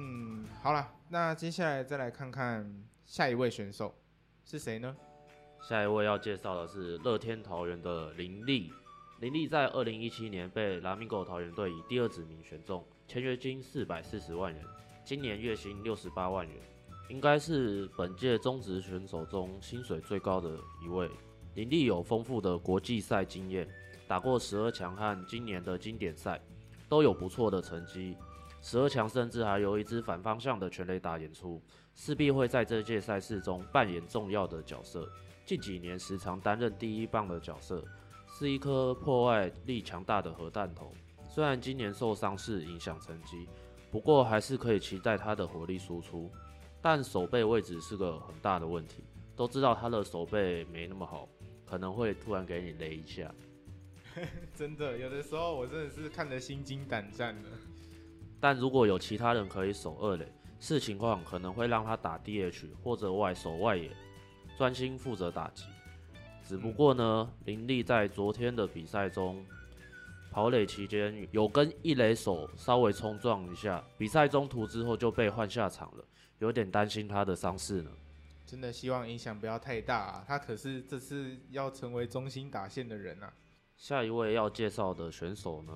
[0.00, 2.72] 嗯，好了，那接下来再来看看
[3.04, 3.92] 下一位选手
[4.44, 4.96] 是谁呢？
[5.60, 8.72] 下一位要介绍的是乐天桃园的林立。
[9.18, 14.64] 林立在二零一七年被拉米狗桃园队以第二指名选中，签约金四百四十万元，
[15.04, 16.56] 今年月薪六十八万元，
[17.08, 21.10] 应该是本届中职选手中薪水最高的一位。
[21.56, 23.68] 林立有丰富的国际赛经验，
[24.06, 26.40] 打过十二强和今年的经典赛，
[26.88, 28.16] 都有不错的成绩。
[28.60, 31.62] 十二强甚至还有一支反方向的全垒打演出，
[31.94, 35.08] 势必会在这届赛事中扮演重要的角色。
[35.44, 37.84] 近几年时常担任第一棒的角色。
[38.30, 40.92] 是一颗破坏力强大的核弹头，
[41.30, 43.48] 虽然今年受伤是影响成绩，
[43.90, 46.30] 不过还是可以期待他的火力输出。
[46.82, 49.02] 但手背位置是个很大的问题。
[49.34, 51.26] 都知道他的手背没那么好，
[51.64, 53.34] 可能会突然给你雷一下。
[54.54, 57.48] 真的，有的时候我真的是看得心惊胆战的。
[58.40, 60.26] 但如果有其他人可以守二垒，
[60.60, 63.90] 视情况可能会让他打 DH 或者外守外野，
[64.56, 65.64] 专心负责打击。
[66.44, 69.44] 只不过呢，林立在昨天的比赛中
[70.30, 76.04] 跑垒期间有跟一垒手稍微冲撞一下，比赛中途之后就被换下场了，
[76.38, 77.90] 有点担心他的伤势呢。
[78.46, 80.24] 真的希望影响不要太大啊！
[80.26, 83.30] 他可是这次要成为中心打线的人啊。
[83.76, 85.72] 下一位要介绍的选手呢，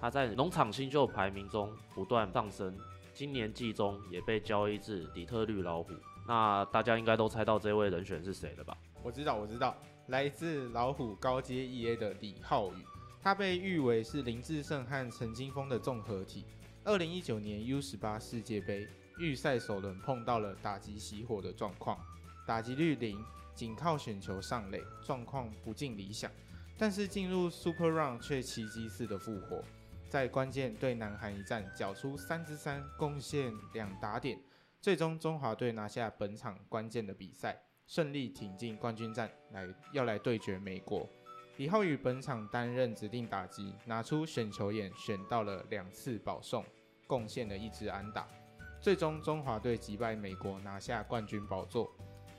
[0.00, 2.74] 他在农场新秀排名中不断上升，
[3.12, 5.92] 今年季中也被交易至底特律老虎。
[6.26, 8.76] 那大家应该都猜到这位人选是谁了吧？
[9.02, 12.84] 我知道，我知道，来自老虎高阶 EA 的李浩宇，
[13.22, 16.44] 他被誉为是林志胜和陈金峰的综合体。
[16.84, 18.88] 二零一九年 U 十八世界杯。
[19.18, 21.98] 预赛首轮碰到了打击熄火的状况，
[22.46, 23.22] 打击率零，
[23.54, 26.30] 仅靠选球上垒，状况不尽理想。
[26.78, 29.62] 但是进入 Super Round 却奇迹似的复活，
[30.10, 34.36] 在关键对南韩一战缴出三支三，贡献两打点，
[34.80, 41.08] 最终中华队拿下本场关键的比赛，顺利挺进冠军战来要来对决美国。
[41.58, 46.64] 李浩宇本场担任指定打击，拿出选球眼选到了两次保送，
[47.06, 48.26] 贡献了一支安打。
[48.80, 51.88] 最终，中华队击败美国，拿下冠军宝座。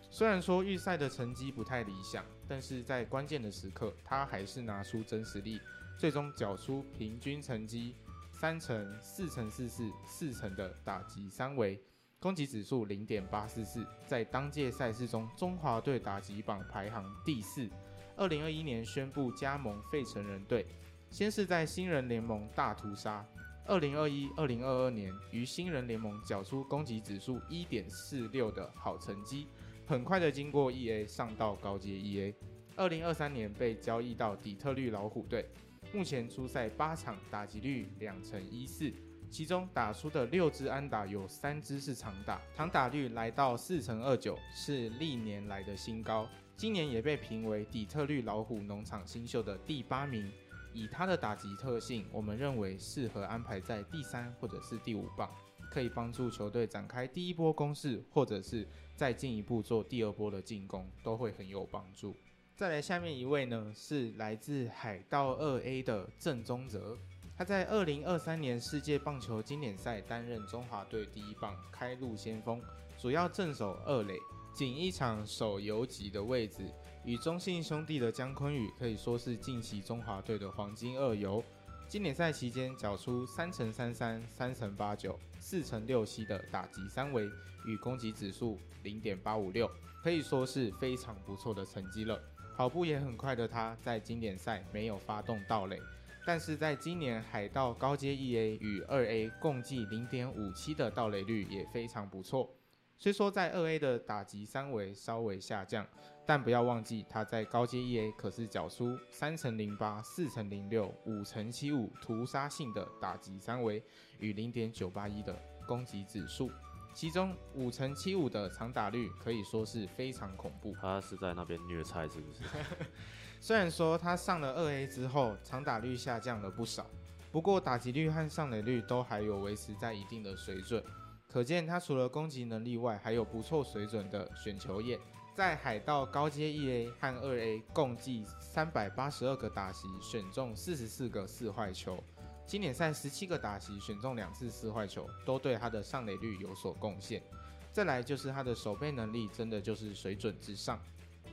[0.09, 5.61] 虽然说预赛的成绩不太理想，但是在关键的时刻，他还是拿出真实力，
[5.97, 7.95] 最终缴出平均成绩
[8.31, 11.79] 三成、四成四四、四成的打击三围，
[12.19, 17.69] 攻击指数零点八四四，在当届赛事中，中华队打击榜排行第四。
[18.17, 20.65] 二零二一年宣布加盟费城人队，
[21.09, 23.25] 先是在新人联盟大屠杀。
[23.65, 29.47] 二零二一、二零二二年于新人联盟缴出攻击指数一点四六的好成绩，
[29.85, 32.35] 很快的经过 E A 上到高阶 E A。
[32.75, 35.47] 二零二三年被交易到底特律老虎队，
[35.93, 38.91] 目前出赛八场，打击率两成一四，
[39.29, 46.27] 其中打出的六支安打有三支是长打，长打率来到四成二九，是历年来的新高。
[46.55, 50.31] 今年也被评为底特律老虎农场新秀的第八名。
[50.73, 55.29] 以他的打击特性，我们认为适合安排在第三或者是第五棒，
[55.69, 62.15] 可以帮助球队展开第一波攻势，或者是再进一步做第二波的进攻，都会很有帮助。
[62.61, 66.95] 再来下面一位呢，是来自海盗二 A 的郑宗泽，
[67.35, 72.61] 他在二零二三年世界棒球经典赛担任中华队第一棒开路先锋，
[72.99, 74.13] 主要镇守二垒，
[74.53, 76.71] 仅一场守游击的位置。
[77.03, 81.43] 与中信兄弟的姜坤宇可以说是近期中华队的黄金二游。
[81.87, 87.27] 经典赛期间缴出三成三三、三成八九、四成六七的打击三围
[87.65, 89.67] 与攻击指数零点八五六，
[90.03, 92.21] 可以说是非常不错的成绩了。
[92.55, 95.79] 跑步也很快的他，在经典赛没有发动盗垒，
[96.25, 102.49] 但是在今年海盗高阶一 A 与二 A 共计零点五七的盗垒率也非常不错。
[102.97, 105.87] 虽说在二 A 的打击三维稍微下降，
[106.23, 113.83] 但不要忘记他在高阶一 A 可是缴出三乘零八、四乘零六、五乘七五屠杀性的打击三维
[114.19, 115.35] 与零点九八一的
[115.67, 116.51] 攻击指数，
[116.93, 120.75] 其中五成七五的长打率可以说是非常恐怖。
[120.81, 122.43] 他是在那边虐菜是不是？
[123.39, 126.85] 虽然说他上了二 A 之后长打率下降了不少，
[127.31, 130.83] 不过打击率和上垒率都还有维持在一定的水准。
[131.27, 134.99] 可见他除了攻击能力外，还有不错水准的选球眼。
[135.33, 142.03] 在海盗高阶一 A 和二 A 共计三百八十二个打席，选中四十四个四坏球。
[142.51, 147.23] 经典赛十七个打席，选中两次四坏球，都对他的上垒率有所贡献。
[147.71, 150.77] 再来就是他的守备能力，真的就是水准之上。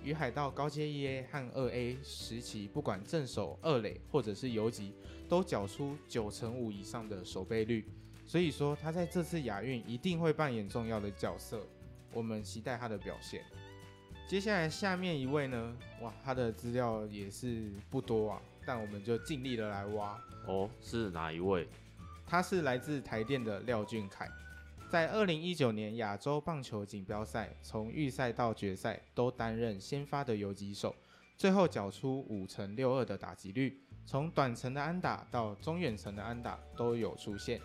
[0.05, 4.95] 与海盗高阶一 A 和二 A 时期，不管正手二垒或者是游击，
[5.29, 7.85] 都缴出九成五以上的守备率。
[8.25, 11.67] 所以说，他在这次亚运一定会扮演重要的角色，
[12.13, 13.43] 我们期待他的表现。
[14.29, 20.21] 接下来下面一位呢，哇，他的资料也是不多啊，但我们就尽力的来挖。
[20.45, 21.66] 哦，是哪一位？
[22.27, 24.31] 他是来自台电的廖俊凯，
[24.91, 30.95] 在二零一九年亚洲棒球锦标赛，从预赛到决赛都担任先发的游击手，
[31.39, 37.59] 最后缴出五成六二的打击率，从短程的安打到中远程的安打都有出现。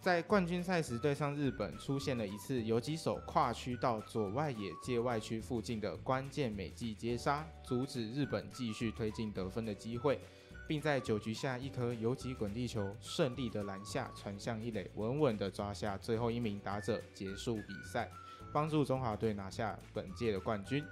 [0.00, 10.20] 在冠军赛时对上日本，出现了一次游击手跨区到左外野界外区附近的关键美技接杀，阻止日本继续推进得分的机会，
[10.68, 18.10] 并在九局下一颗游击滚地球顺利的拦下，传向一垒，稳稳的抓下最后一名打者，结束比赛。
[18.52, 20.82] 帮助中华队拿下本届的冠军。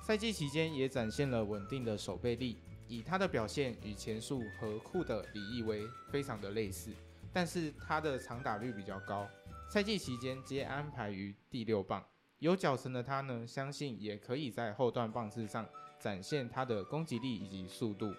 [0.00, 2.56] 赛季期间也展现了稳定的守备力，
[2.86, 6.92] 以他的表现与前述和库的李易威非常的类似，
[7.32, 9.26] 但是他的长打率比较高。
[9.68, 12.04] 赛季期间皆安排于第六棒，
[12.38, 15.66] 有脚程的他呢，相信也可以在后段棒次上
[15.98, 18.14] 展现他的攻击力以及速度，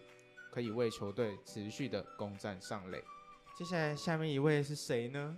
[0.52, 3.04] 可以为球队持续的攻占上垒。
[3.58, 5.38] 接下来下面一位是谁呢？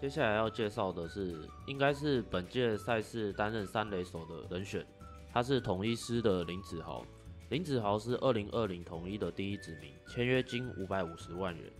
[0.00, 4.86] 接下来要介绍的是，应该是本届赛事担任三垒手的人选，
[5.32, 7.04] 他是统一师的林子豪。
[7.50, 11.72] 林子豪是二零二零统一的第一指名，签约金五百五十万元，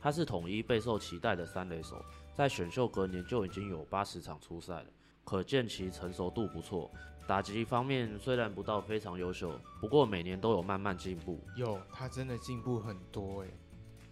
[0.00, 2.00] 他是统一备受期待的三垒手。
[2.32, 4.86] 在选秀隔年就已经有八十场出赛了，
[5.24, 6.90] 可见其成熟度不错。
[7.26, 11.40] 打击方面虽然不到非常优秀，不过每年都有慢慢进步。
[11.56, 13.50] 有，他真的进步很多诶。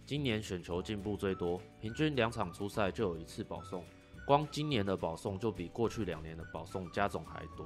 [0.05, 3.83] 今年选球进步最多，平均两场出赛就有一次保送，
[4.27, 7.65] 光今年的保送就比过去两年的保送加总还多，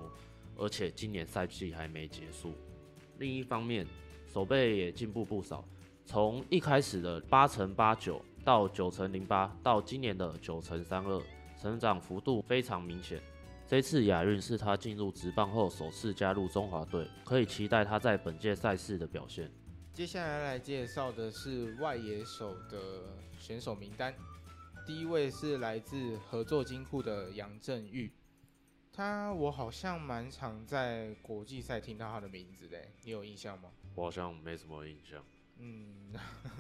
[0.56, 2.54] 而且今年赛季还没结束。
[3.18, 3.86] 另一方面，
[4.28, 5.66] 守备也进步不少，
[6.06, 8.24] 从一开始的八乘八九。
[8.46, 11.22] 到九乘零八，到今年的九乘三二，
[11.62, 13.22] 成长幅度非常明显。
[13.70, 19.48] 这次亚运是他进入职棒后首次加入中华队，可以期待他在本届赛事的表现。
[19.94, 23.04] 接下来来介绍的是外野手的
[23.38, 24.12] 选手名单，
[24.88, 28.12] 第一位是来自合作金库的杨振玉，
[28.92, 33.70] 他我好像蛮常在国际赛听到他的名字的，你有印象吗？
[33.94, 35.24] 我好像没什么印象。
[35.60, 36.12] 嗯。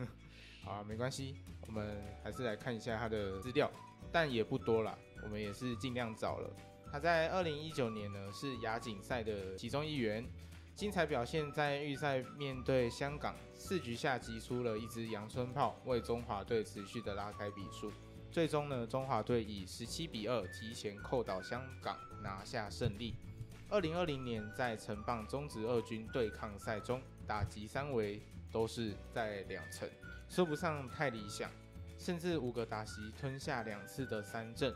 [0.62, 3.72] 好啊，没关系，我们还是来看一下他的资料，
[4.12, 6.56] 但也不多啦，我们也是尽量找了。
[6.92, 10.26] 他在二零一九年呢是亚锦赛的其中一员，
[10.76, 17.92] 精彩表现在预赛面对香港，四局下击出了一支阳春炮，为中华队持续的拉开比数。
[18.32, 23.16] 最终呢，中华队以十七比二提前扣倒香港，拿下胜利。
[23.70, 28.20] 二零二零年在城棒中职二军对抗赛中，打击三围
[28.52, 29.88] 都是在两成。
[30.28, 31.52] 说不上太理想，
[32.00, 34.74] 甚至五个打席吞下两次的三振。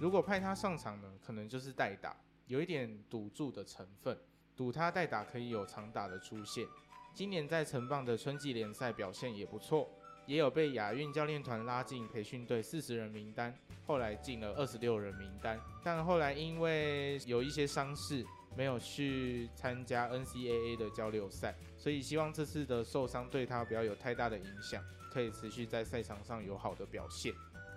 [0.00, 4.16] 如果派他上场呢，可能就是代打，有一点赌注的成分，
[4.56, 6.64] 赌他代打可以有长打的出现。
[7.12, 9.90] 今年在城棒的春季联赛表现也不错，
[10.24, 13.52] 也有被亚运教练团拉进培训队四十人名单，
[13.86, 18.24] 后来进了二十六人名单，但后来因为有一些伤势，
[18.56, 21.56] 没有去参加 NCAA 的交流赛。
[21.76, 24.80] 所以希望这次的受伤对他不要有太大的影响，
[25.10, 27.32] 可以持续在赛场上有好的表现。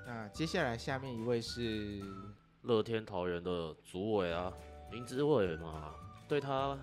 [0.05, 2.01] 那接下来下面一位是
[2.63, 4.51] 乐天桃园的主委啊，
[4.91, 5.93] 林志伟嘛，
[6.27, 6.77] 对他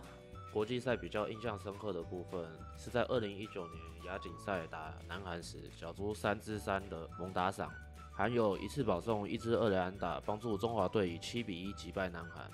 [0.52, 7.70] 国际赛比较印象深刻的部分是在二零一九年亚锦赛打南韩时，小猪三支三的猛打赏，
[8.12, 12.50] 还有一次保送一支二连安打，帮助中华队以七比一击败南韩。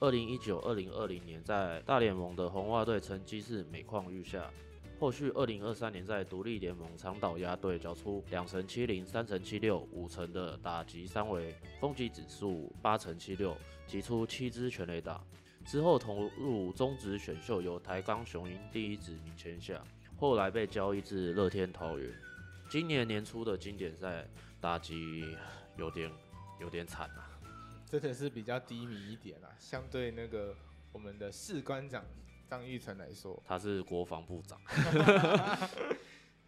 [0.00, 4.50] 二零一九、二零二零年在大联盟的红袜队成绩是每况愈下，
[4.98, 13.54] 后续二零二三年在独立联盟长岛鸭队缴出两成七零、三成七六、五成的打击三围，风击指数八成七六，
[13.86, 15.22] 击出七支全垒打。
[15.66, 19.84] 之后投入中职选秀，由台钢雄鹰第一指名签下，
[20.16, 22.10] 后来被交易至乐天桃猿。
[22.70, 24.26] 今年年初的经典赛
[24.60, 25.36] 打击
[25.76, 26.10] 有点
[26.60, 27.30] 有点惨啊。
[27.84, 30.54] 真的是比较低迷一点啊，相对那个
[30.90, 32.02] 我们的士官长
[32.48, 34.58] 张玉成来说，他是国防部长，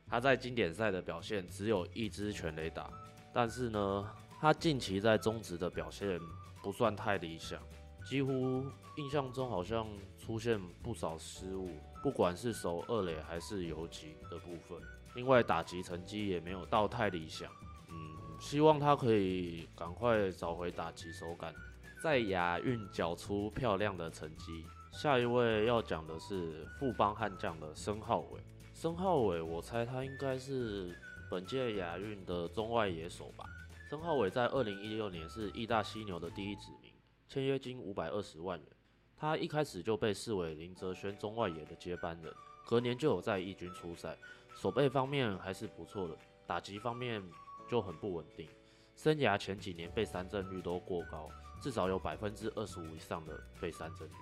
[0.06, 2.90] 他在经典赛的表现只有一支全垒打，
[3.32, 4.08] 但是呢，
[4.40, 6.20] 他近期在中职的表现
[6.62, 7.60] 不算太理想，
[8.04, 8.64] 几乎
[8.96, 9.86] 印象中好像
[10.16, 11.70] 出现不少失误，
[12.02, 14.80] 不管是守二垒还是游击的部分，
[15.14, 17.50] 另外打击成绩也没有到太理想。
[17.90, 17.94] 嗯
[18.40, 21.52] 希望他可以赶快找回打击手感，
[22.00, 24.64] 在亚运缴出漂亮的成绩。
[24.92, 28.40] 下一位要讲的是富邦悍将的申浩伟。
[28.74, 30.96] 申浩伟，我猜他应该是
[31.30, 33.44] 本届亚运的中外野手吧。
[33.90, 36.92] 申浩伟在二零一六年是义大犀牛的第一指名，
[37.28, 38.68] 签约金五百二十万元。
[39.16, 42.32] 他一开始就被视为林哲瑄中外野的接班人，
[42.66, 44.16] 隔年就有在义军出赛，
[44.54, 46.16] 守备方面还是不错的，
[46.46, 47.22] 打击方面。
[47.68, 48.48] 就很不稳定，
[48.96, 51.28] 生涯前几年被三振率都过高，
[51.60, 54.14] 至少有百分之二十五以上的被三振率，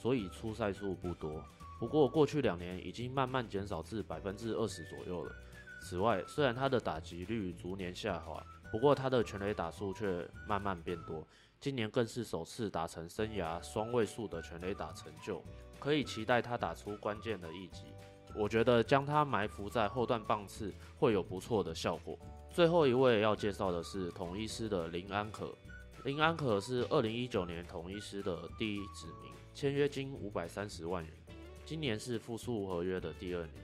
[0.00, 1.44] 所以出赛数不多。
[1.78, 5.32] 不过过去两年已经慢慢减少至百分之二十左右了。
[5.82, 11.26] 此外，虽然他的打击率逐年下滑，不过他的全垒打数却慢慢变多，
[11.58, 15.42] 今年更是首次达成生涯双位数的全垒打成就，
[15.78, 17.84] 可以期待他打出关键的一击。
[18.36, 22.18] 我觉得将他埋伏在后段棒次会有不错的效果。
[22.52, 25.52] 最后一位要介绍的是统一师的林安可，
[26.04, 31.12] 林安可是二零一九年统一师的第一指名，签约金五百三十万元，
[31.64, 33.54] 今年是复数合约的第二年。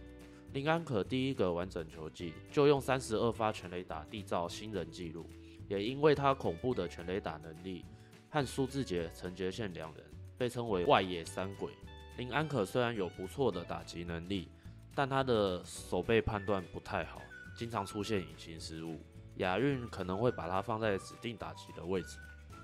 [0.52, 5.28] 林安可第一个完整球季就用三十二发全垒打缔造新人纪录，
[5.68, 7.84] 也因为他恐怖的全垒打能力，
[8.30, 10.04] 和苏智杰、陈杰宪两人
[10.38, 11.72] 被称为外野三鬼。
[12.16, 14.48] 林安可虽然有不错的打击能力，
[14.94, 17.20] 但他的手背判断不太好，
[17.56, 18.98] 经常出现隐形失误。
[19.36, 22.16] 亚运可能会把他放在指定打击的位置。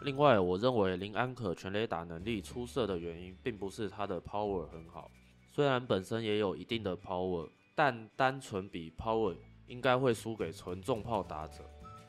[0.05, 5.11] 另外，我认为林安可全垒打能力出色的原因，并不是他的 power 很好，
[5.51, 7.49] 虽然本身也有一定的 power。
[7.75, 9.35] 但单纯比 power
[9.67, 11.65] 应该会输给纯重炮打者，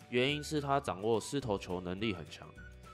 [0.10, 2.46] 原因是他掌握失投球能力很强，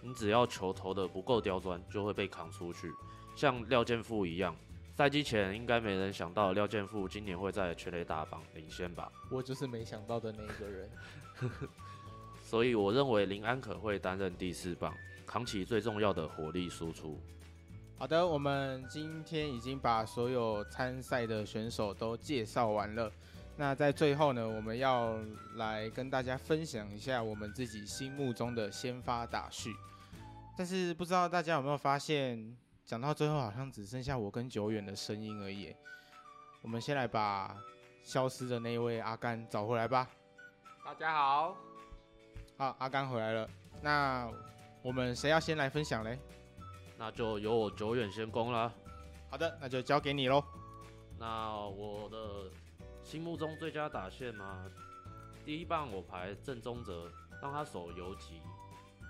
[0.04, 2.88] 你只要球投得不够刁钻，就会被扛出去，
[3.36, 4.56] 像廖健富一样。
[4.94, 9.12] 赛季前应该没人想到廖健富今年会在全垒打榜领先吧？
[9.32, 10.92] 我就是没想到的那一个人。
[12.50, 14.92] 所以我认为林安可会担任第四棒，
[15.24, 17.16] 扛起最重要的火力输出。
[17.96, 23.12] 好的，我们今天已经把所有参赛的选手都介绍完了。
[23.56, 25.16] 那在最后呢，我们要
[25.58, 29.72] 来跟大家分享一下我们自己心目中的先发打序。
[30.58, 35.72] 但是不知道大家有没有发现，讲到最后好像只剩下我跟久远的声音而已。
[36.64, 37.56] 我们先来把
[38.02, 40.10] 消失的那一位阿甘找回来吧。
[40.84, 41.56] 大家好，
[42.60, 43.50] 好，阿甘回来了。
[43.82, 44.30] 那
[44.82, 46.20] 我们谁要先来分享嘞？
[46.98, 48.70] 那就由我久远先攻啦。
[49.30, 50.44] 好的，那就交给你喽。
[51.18, 52.52] 那我的
[53.02, 54.70] 心目中最佳打线嘛，
[55.46, 57.10] 第一棒我排郑宗哲，
[57.42, 58.42] 让他守游击。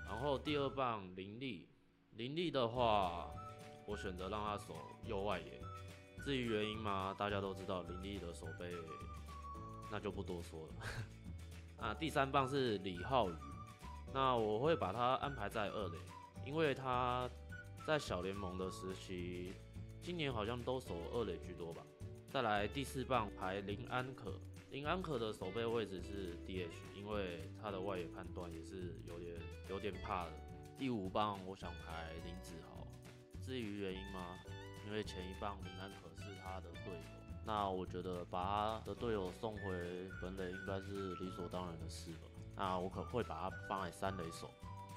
[0.06, 1.68] 然后第二棒林立，
[2.12, 3.28] 林立的话，
[3.84, 5.60] 我选择让他守右外野。
[6.24, 8.72] 至于原因嘛，大家都知道林立的手背，
[9.90, 10.74] 那就不多说了。
[11.80, 13.34] 啊，第三棒是李浩宇，
[14.12, 15.98] 那我会把他安排在二垒，
[16.44, 17.28] 因为他。
[17.86, 19.54] 在小联盟的时期，
[20.02, 21.82] 今年好像都守二垒居多吧。
[22.28, 24.38] 再来第四棒排林安可，
[24.70, 29.34] 林安可的守备位置是 DH，因为他的外野判断也是有点
[29.70, 30.30] 有点怕的。
[30.78, 32.86] 第五棒我想排林子豪，
[33.40, 34.36] 至于原因吗？
[34.86, 42.18] 因为前一棒林安可是他的队友，那我觉得把他的队友送回本垒应该是理所当然的事了。
[42.56, 44.50] 那我可会把他放在三垒手。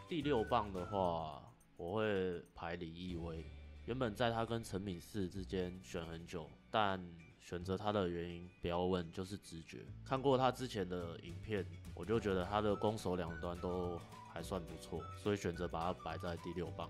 [0.07, 1.41] 第六棒的话。
[1.75, 3.43] 我会排李易威，
[3.85, 7.03] 原本在他跟陈敏四之间选很久，但
[7.39, 9.83] 选择他的原因不要问，就是直觉。
[10.05, 11.65] 看过他之前的影片，
[11.95, 13.99] 我就觉得他的攻守两端都
[14.31, 16.89] 还算不错，所以选择把他摆在第六棒。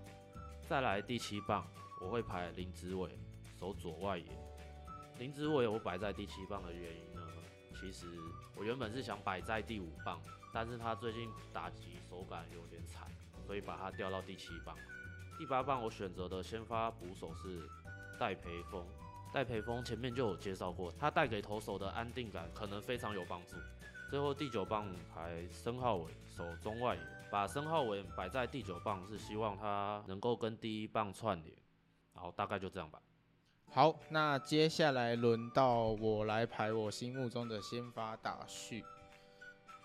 [0.68, 1.66] 再来第七棒，
[2.02, 3.18] 我会排林子伟，
[3.58, 4.26] 守左外野。
[5.18, 7.20] 林子伟我摆在第七棒的原因呢，
[7.80, 8.06] 其实
[8.56, 10.20] 我原本是想摆在第五棒，
[10.52, 13.08] 但是他最近打击手感有点惨。
[13.46, 14.74] 所以把他调到第七棒，
[15.36, 17.68] 第八棒我选择的先发捕手是
[18.18, 18.82] 戴培峰。
[19.34, 23.56] 戴培峰前面就有介绍过，他带给投手的安定感可能非常有帮助。
[24.08, 31.54] 最后第九棒排申浩伟守中外野，把申浩伟摆在第九棒是希望他能够跟第一棒串联。
[32.14, 32.98] 然后大概就这样吧。
[33.70, 38.84] 好，那接下来轮到我来排我心目中的先发打序。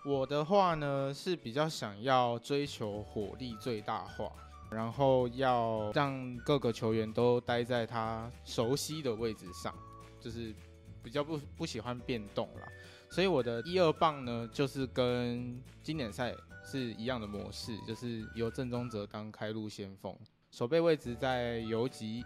[0.04, 4.32] 我的话呢，是比较想要追求火力最大化，
[4.70, 9.74] 然后要让各个球员都待在他熟悉的位置上，
[10.20, 10.54] 就是
[11.02, 12.68] 比较不不喜欢变动啦。
[13.10, 16.32] 所以我的一二棒呢，就是跟经典赛
[16.64, 20.16] 是一样的模式，就是由郑宗哲当开路先锋，
[20.52, 22.24] 守备位置在游击，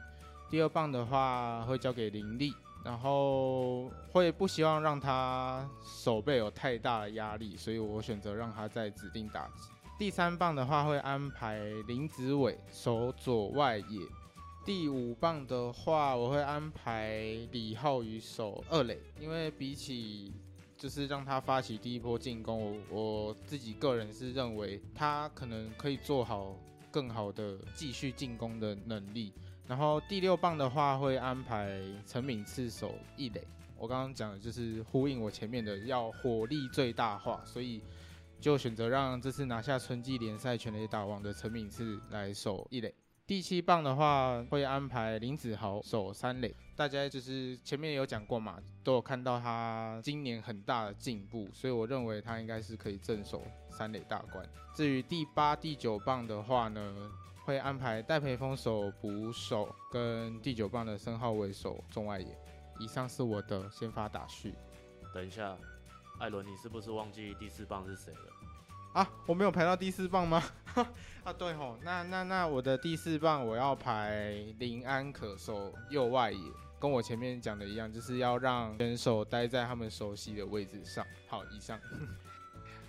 [0.50, 2.52] 第二棒的话会交给林立。
[2.84, 9.70] 然后会不希望让他手背有太大的压力，所以我选择让他在指定打击。
[9.98, 14.00] 第三棒的话会安排林子伟守左外野。
[14.66, 17.22] 第五棒的话我会安排
[17.52, 20.34] 李浩宇守二垒，因为比起
[20.76, 26.54] 就是让他发起第一波进攻，我我自己个人是认为他可能可以做好
[26.90, 29.32] 更好的继续进攻的能力。
[29.66, 33.46] 然后第六棒的话会安排陈敏次守一垒，
[33.78, 37.82] 我刚刚讲的就是呼应我前面的要火力最大化，所以
[38.40, 42.94] 就选择让这次拿下春季联赛全垒打王的陈敏次来守一垒。
[43.26, 54.46] 第七棒的话会安排林子豪守三垒，大家就是前面有讲过嘛，都有看到他今年很大的进步，所以我认为他应该是可以镇守三垒大关。
[54.74, 57.10] 至于第八、第九棒的话呢，
[57.44, 62.26] 会安排戴培峰守捕手，跟第九棒的申皓玮守中外野。
[62.80, 64.54] 以上是我的先发打序。
[65.12, 65.56] 等一下，
[66.18, 69.00] 艾伦，你是不是忘记第四棒是谁了？
[69.00, 70.42] 啊，我没有排到第四棒吗？
[71.22, 76.38] 啊，对吼，那那那我的第四棒我要排林安可守右外野，
[76.80, 81.06] 跟我前面讲的一样，就是要让选手待在他们熟悉的位置上。
[81.28, 81.78] 好，以上。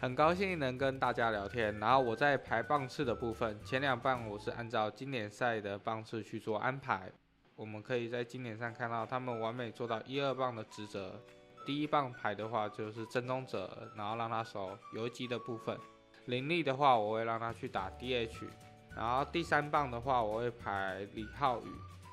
[0.01, 1.79] 很高兴能跟大家聊天。
[1.79, 7.11] 然后我在排棒次的部分，前两棒我是按照经典赛的棒次去做安排。
[7.55, 11.19] 我们可以在经典上看到他们完美做到一二棒的职责。
[11.65, 15.75] 第一棒排的话就是郑宗哲，然后让他守游击的部分。
[16.25, 18.43] 林立的话，我会让他去打 DH。
[18.95, 21.69] 然后第三棒的话，我会排李浩宇，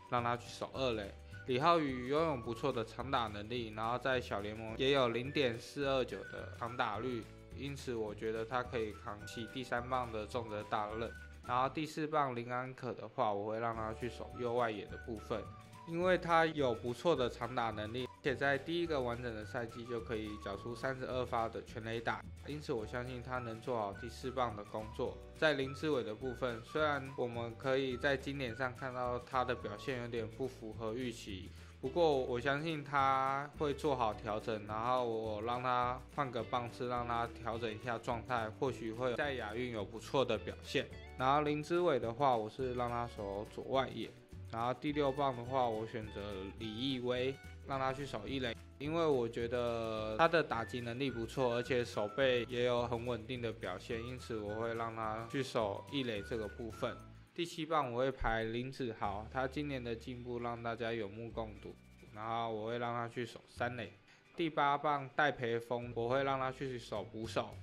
[0.09, 1.13] 让他去守二垒。
[1.47, 7.25] 李浩宇拥有不错的长打能力，然后在小联盟也有零点四二九的长打率，
[7.57, 11.11] 因此我觉得他可以扛起第三棒的重责大任。
[11.47, 15.43] 然后第四棒林安可的话，我会让他去守右外野的部分，
[15.89, 25.19] 因为他有不错的长打能力，且在第一个完整的赛季就可以缴出三十二发的全垒打，因此我相信他能做好第四棒的工作。
[25.37, 31.51] 在林志伟的部分，虽然我们可以在经典上看到他的表现有点不符合预期。
[31.83, 40.87] 不过我相信他会做好调整，然后我让他换个棒次，让他调整一下状态，或许会在亚运有不错的表现。
[41.19, 44.09] 然后林之伟的话，我是让他守左外野。
[44.53, 46.21] 然后第六棒的话，我选择
[46.61, 47.35] 李义威，
[47.67, 56.97] 让他去守一垒，因为我觉得他的打击能力不错，而且守备也有很稳定的表现，因此我会让他去守一垒这个部分。
[57.35, 61.75] 第七棒我会排林子豪，他今年的进步让大家有目共睹，
[62.15, 63.91] 然后我会让他去守三垒。
[64.37, 67.57] 第八棒戴培峰，我会让他去守捕手。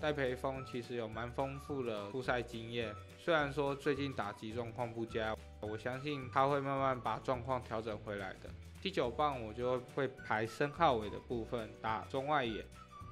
[0.00, 8.50] 戴培峰其实有蛮丰富的出赛经验，虽然说最近打击状况不佳，我相信他会慢慢把状况调整回来的。
[8.82, 12.66] 第九棒我就会排申浩伟的部分打中外野，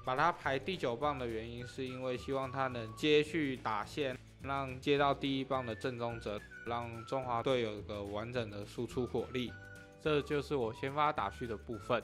[0.05, 4.19] 把他排第九棒的原因是因为希望他能接续打线。
[4.43, 9.53] 让接到第一棒的郑宗哲，让中华队有一个完整的输出火力，
[10.01, 12.03] 这就是我先发打序的部分。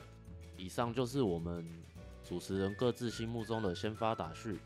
[0.57, 1.67] 以上就是我们
[2.23, 4.59] 主持人各自心目中的先发打序。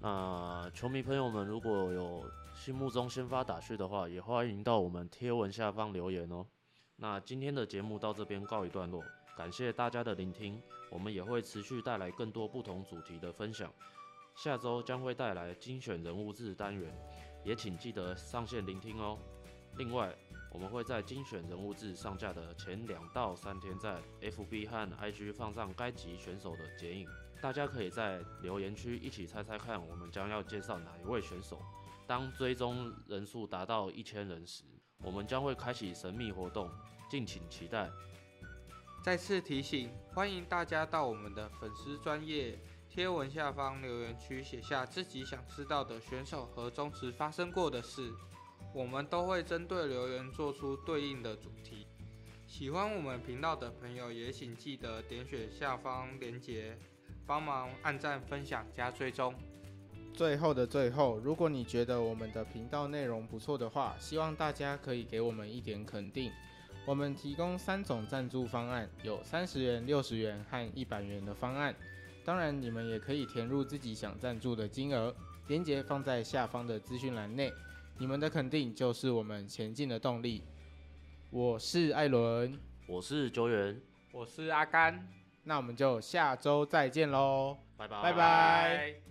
[0.00, 2.24] 那球迷朋友们如果有
[2.54, 6.46] 心目中先发打序的话，也欢迎到我们贴文下方留言哦。
[6.96, 9.02] 那今天的节目到这边告一段落，
[9.36, 10.60] 感谢大家的聆听，
[10.90, 13.72] 我们也会持续带来更多不同主题的分享。
[14.34, 16.94] 下周将会带来精选人物志单元，
[17.44, 19.18] 也请记得上线聆听哦。
[19.76, 20.14] 另外，
[20.52, 27.08] 我们会在精选人物志上架的前两到三天，在 FB 和 IG 放上该集选手的剪影，
[27.40, 31.60] 大家可以在留言区一起猜猜看，我们将要介绍哪一位选手。
[32.06, 34.64] 当追踪人数达到一千人时，
[35.04, 36.68] 我们将会开启神秘活动，
[37.08, 37.88] 敬请期待。
[39.02, 42.58] 再次提醒，欢迎大家到我们的粉丝专业。
[42.92, 48.10] 贴文下方留言区写下自己想知道的选手和中职发生过的事，
[48.74, 51.86] 我们都会针对留言做出对应的主题。
[52.48, 56.76] 喜欢我们频道的朋友也请记得点选下方链接，
[57.24, 59.32] 帮忙按赞、分享、加追踪。
[60.12, 66.32] 最后的最后，如果你觉得我们的频道内容不错的话，希望大家可以给我们一点肯定。
[66.84, 71.72] 我们提供三种赞助方案，有三十元、六十元和一百元的方案。
[72.24, 75.14] 当然，你们也可以填入自己想赞助的金额，
[75.48, 77.52] 链接放在下方的资讯栏内。
[77.98, 80.42] 你们的肯定就是我们前进的动力。
[81.30, 83.80] 我是艾伦，我是周元，
[84.12, 85.06] 我是阿甘，
[85.44, 89.09] 那我们就下周再见喽，拜拜，拜拜。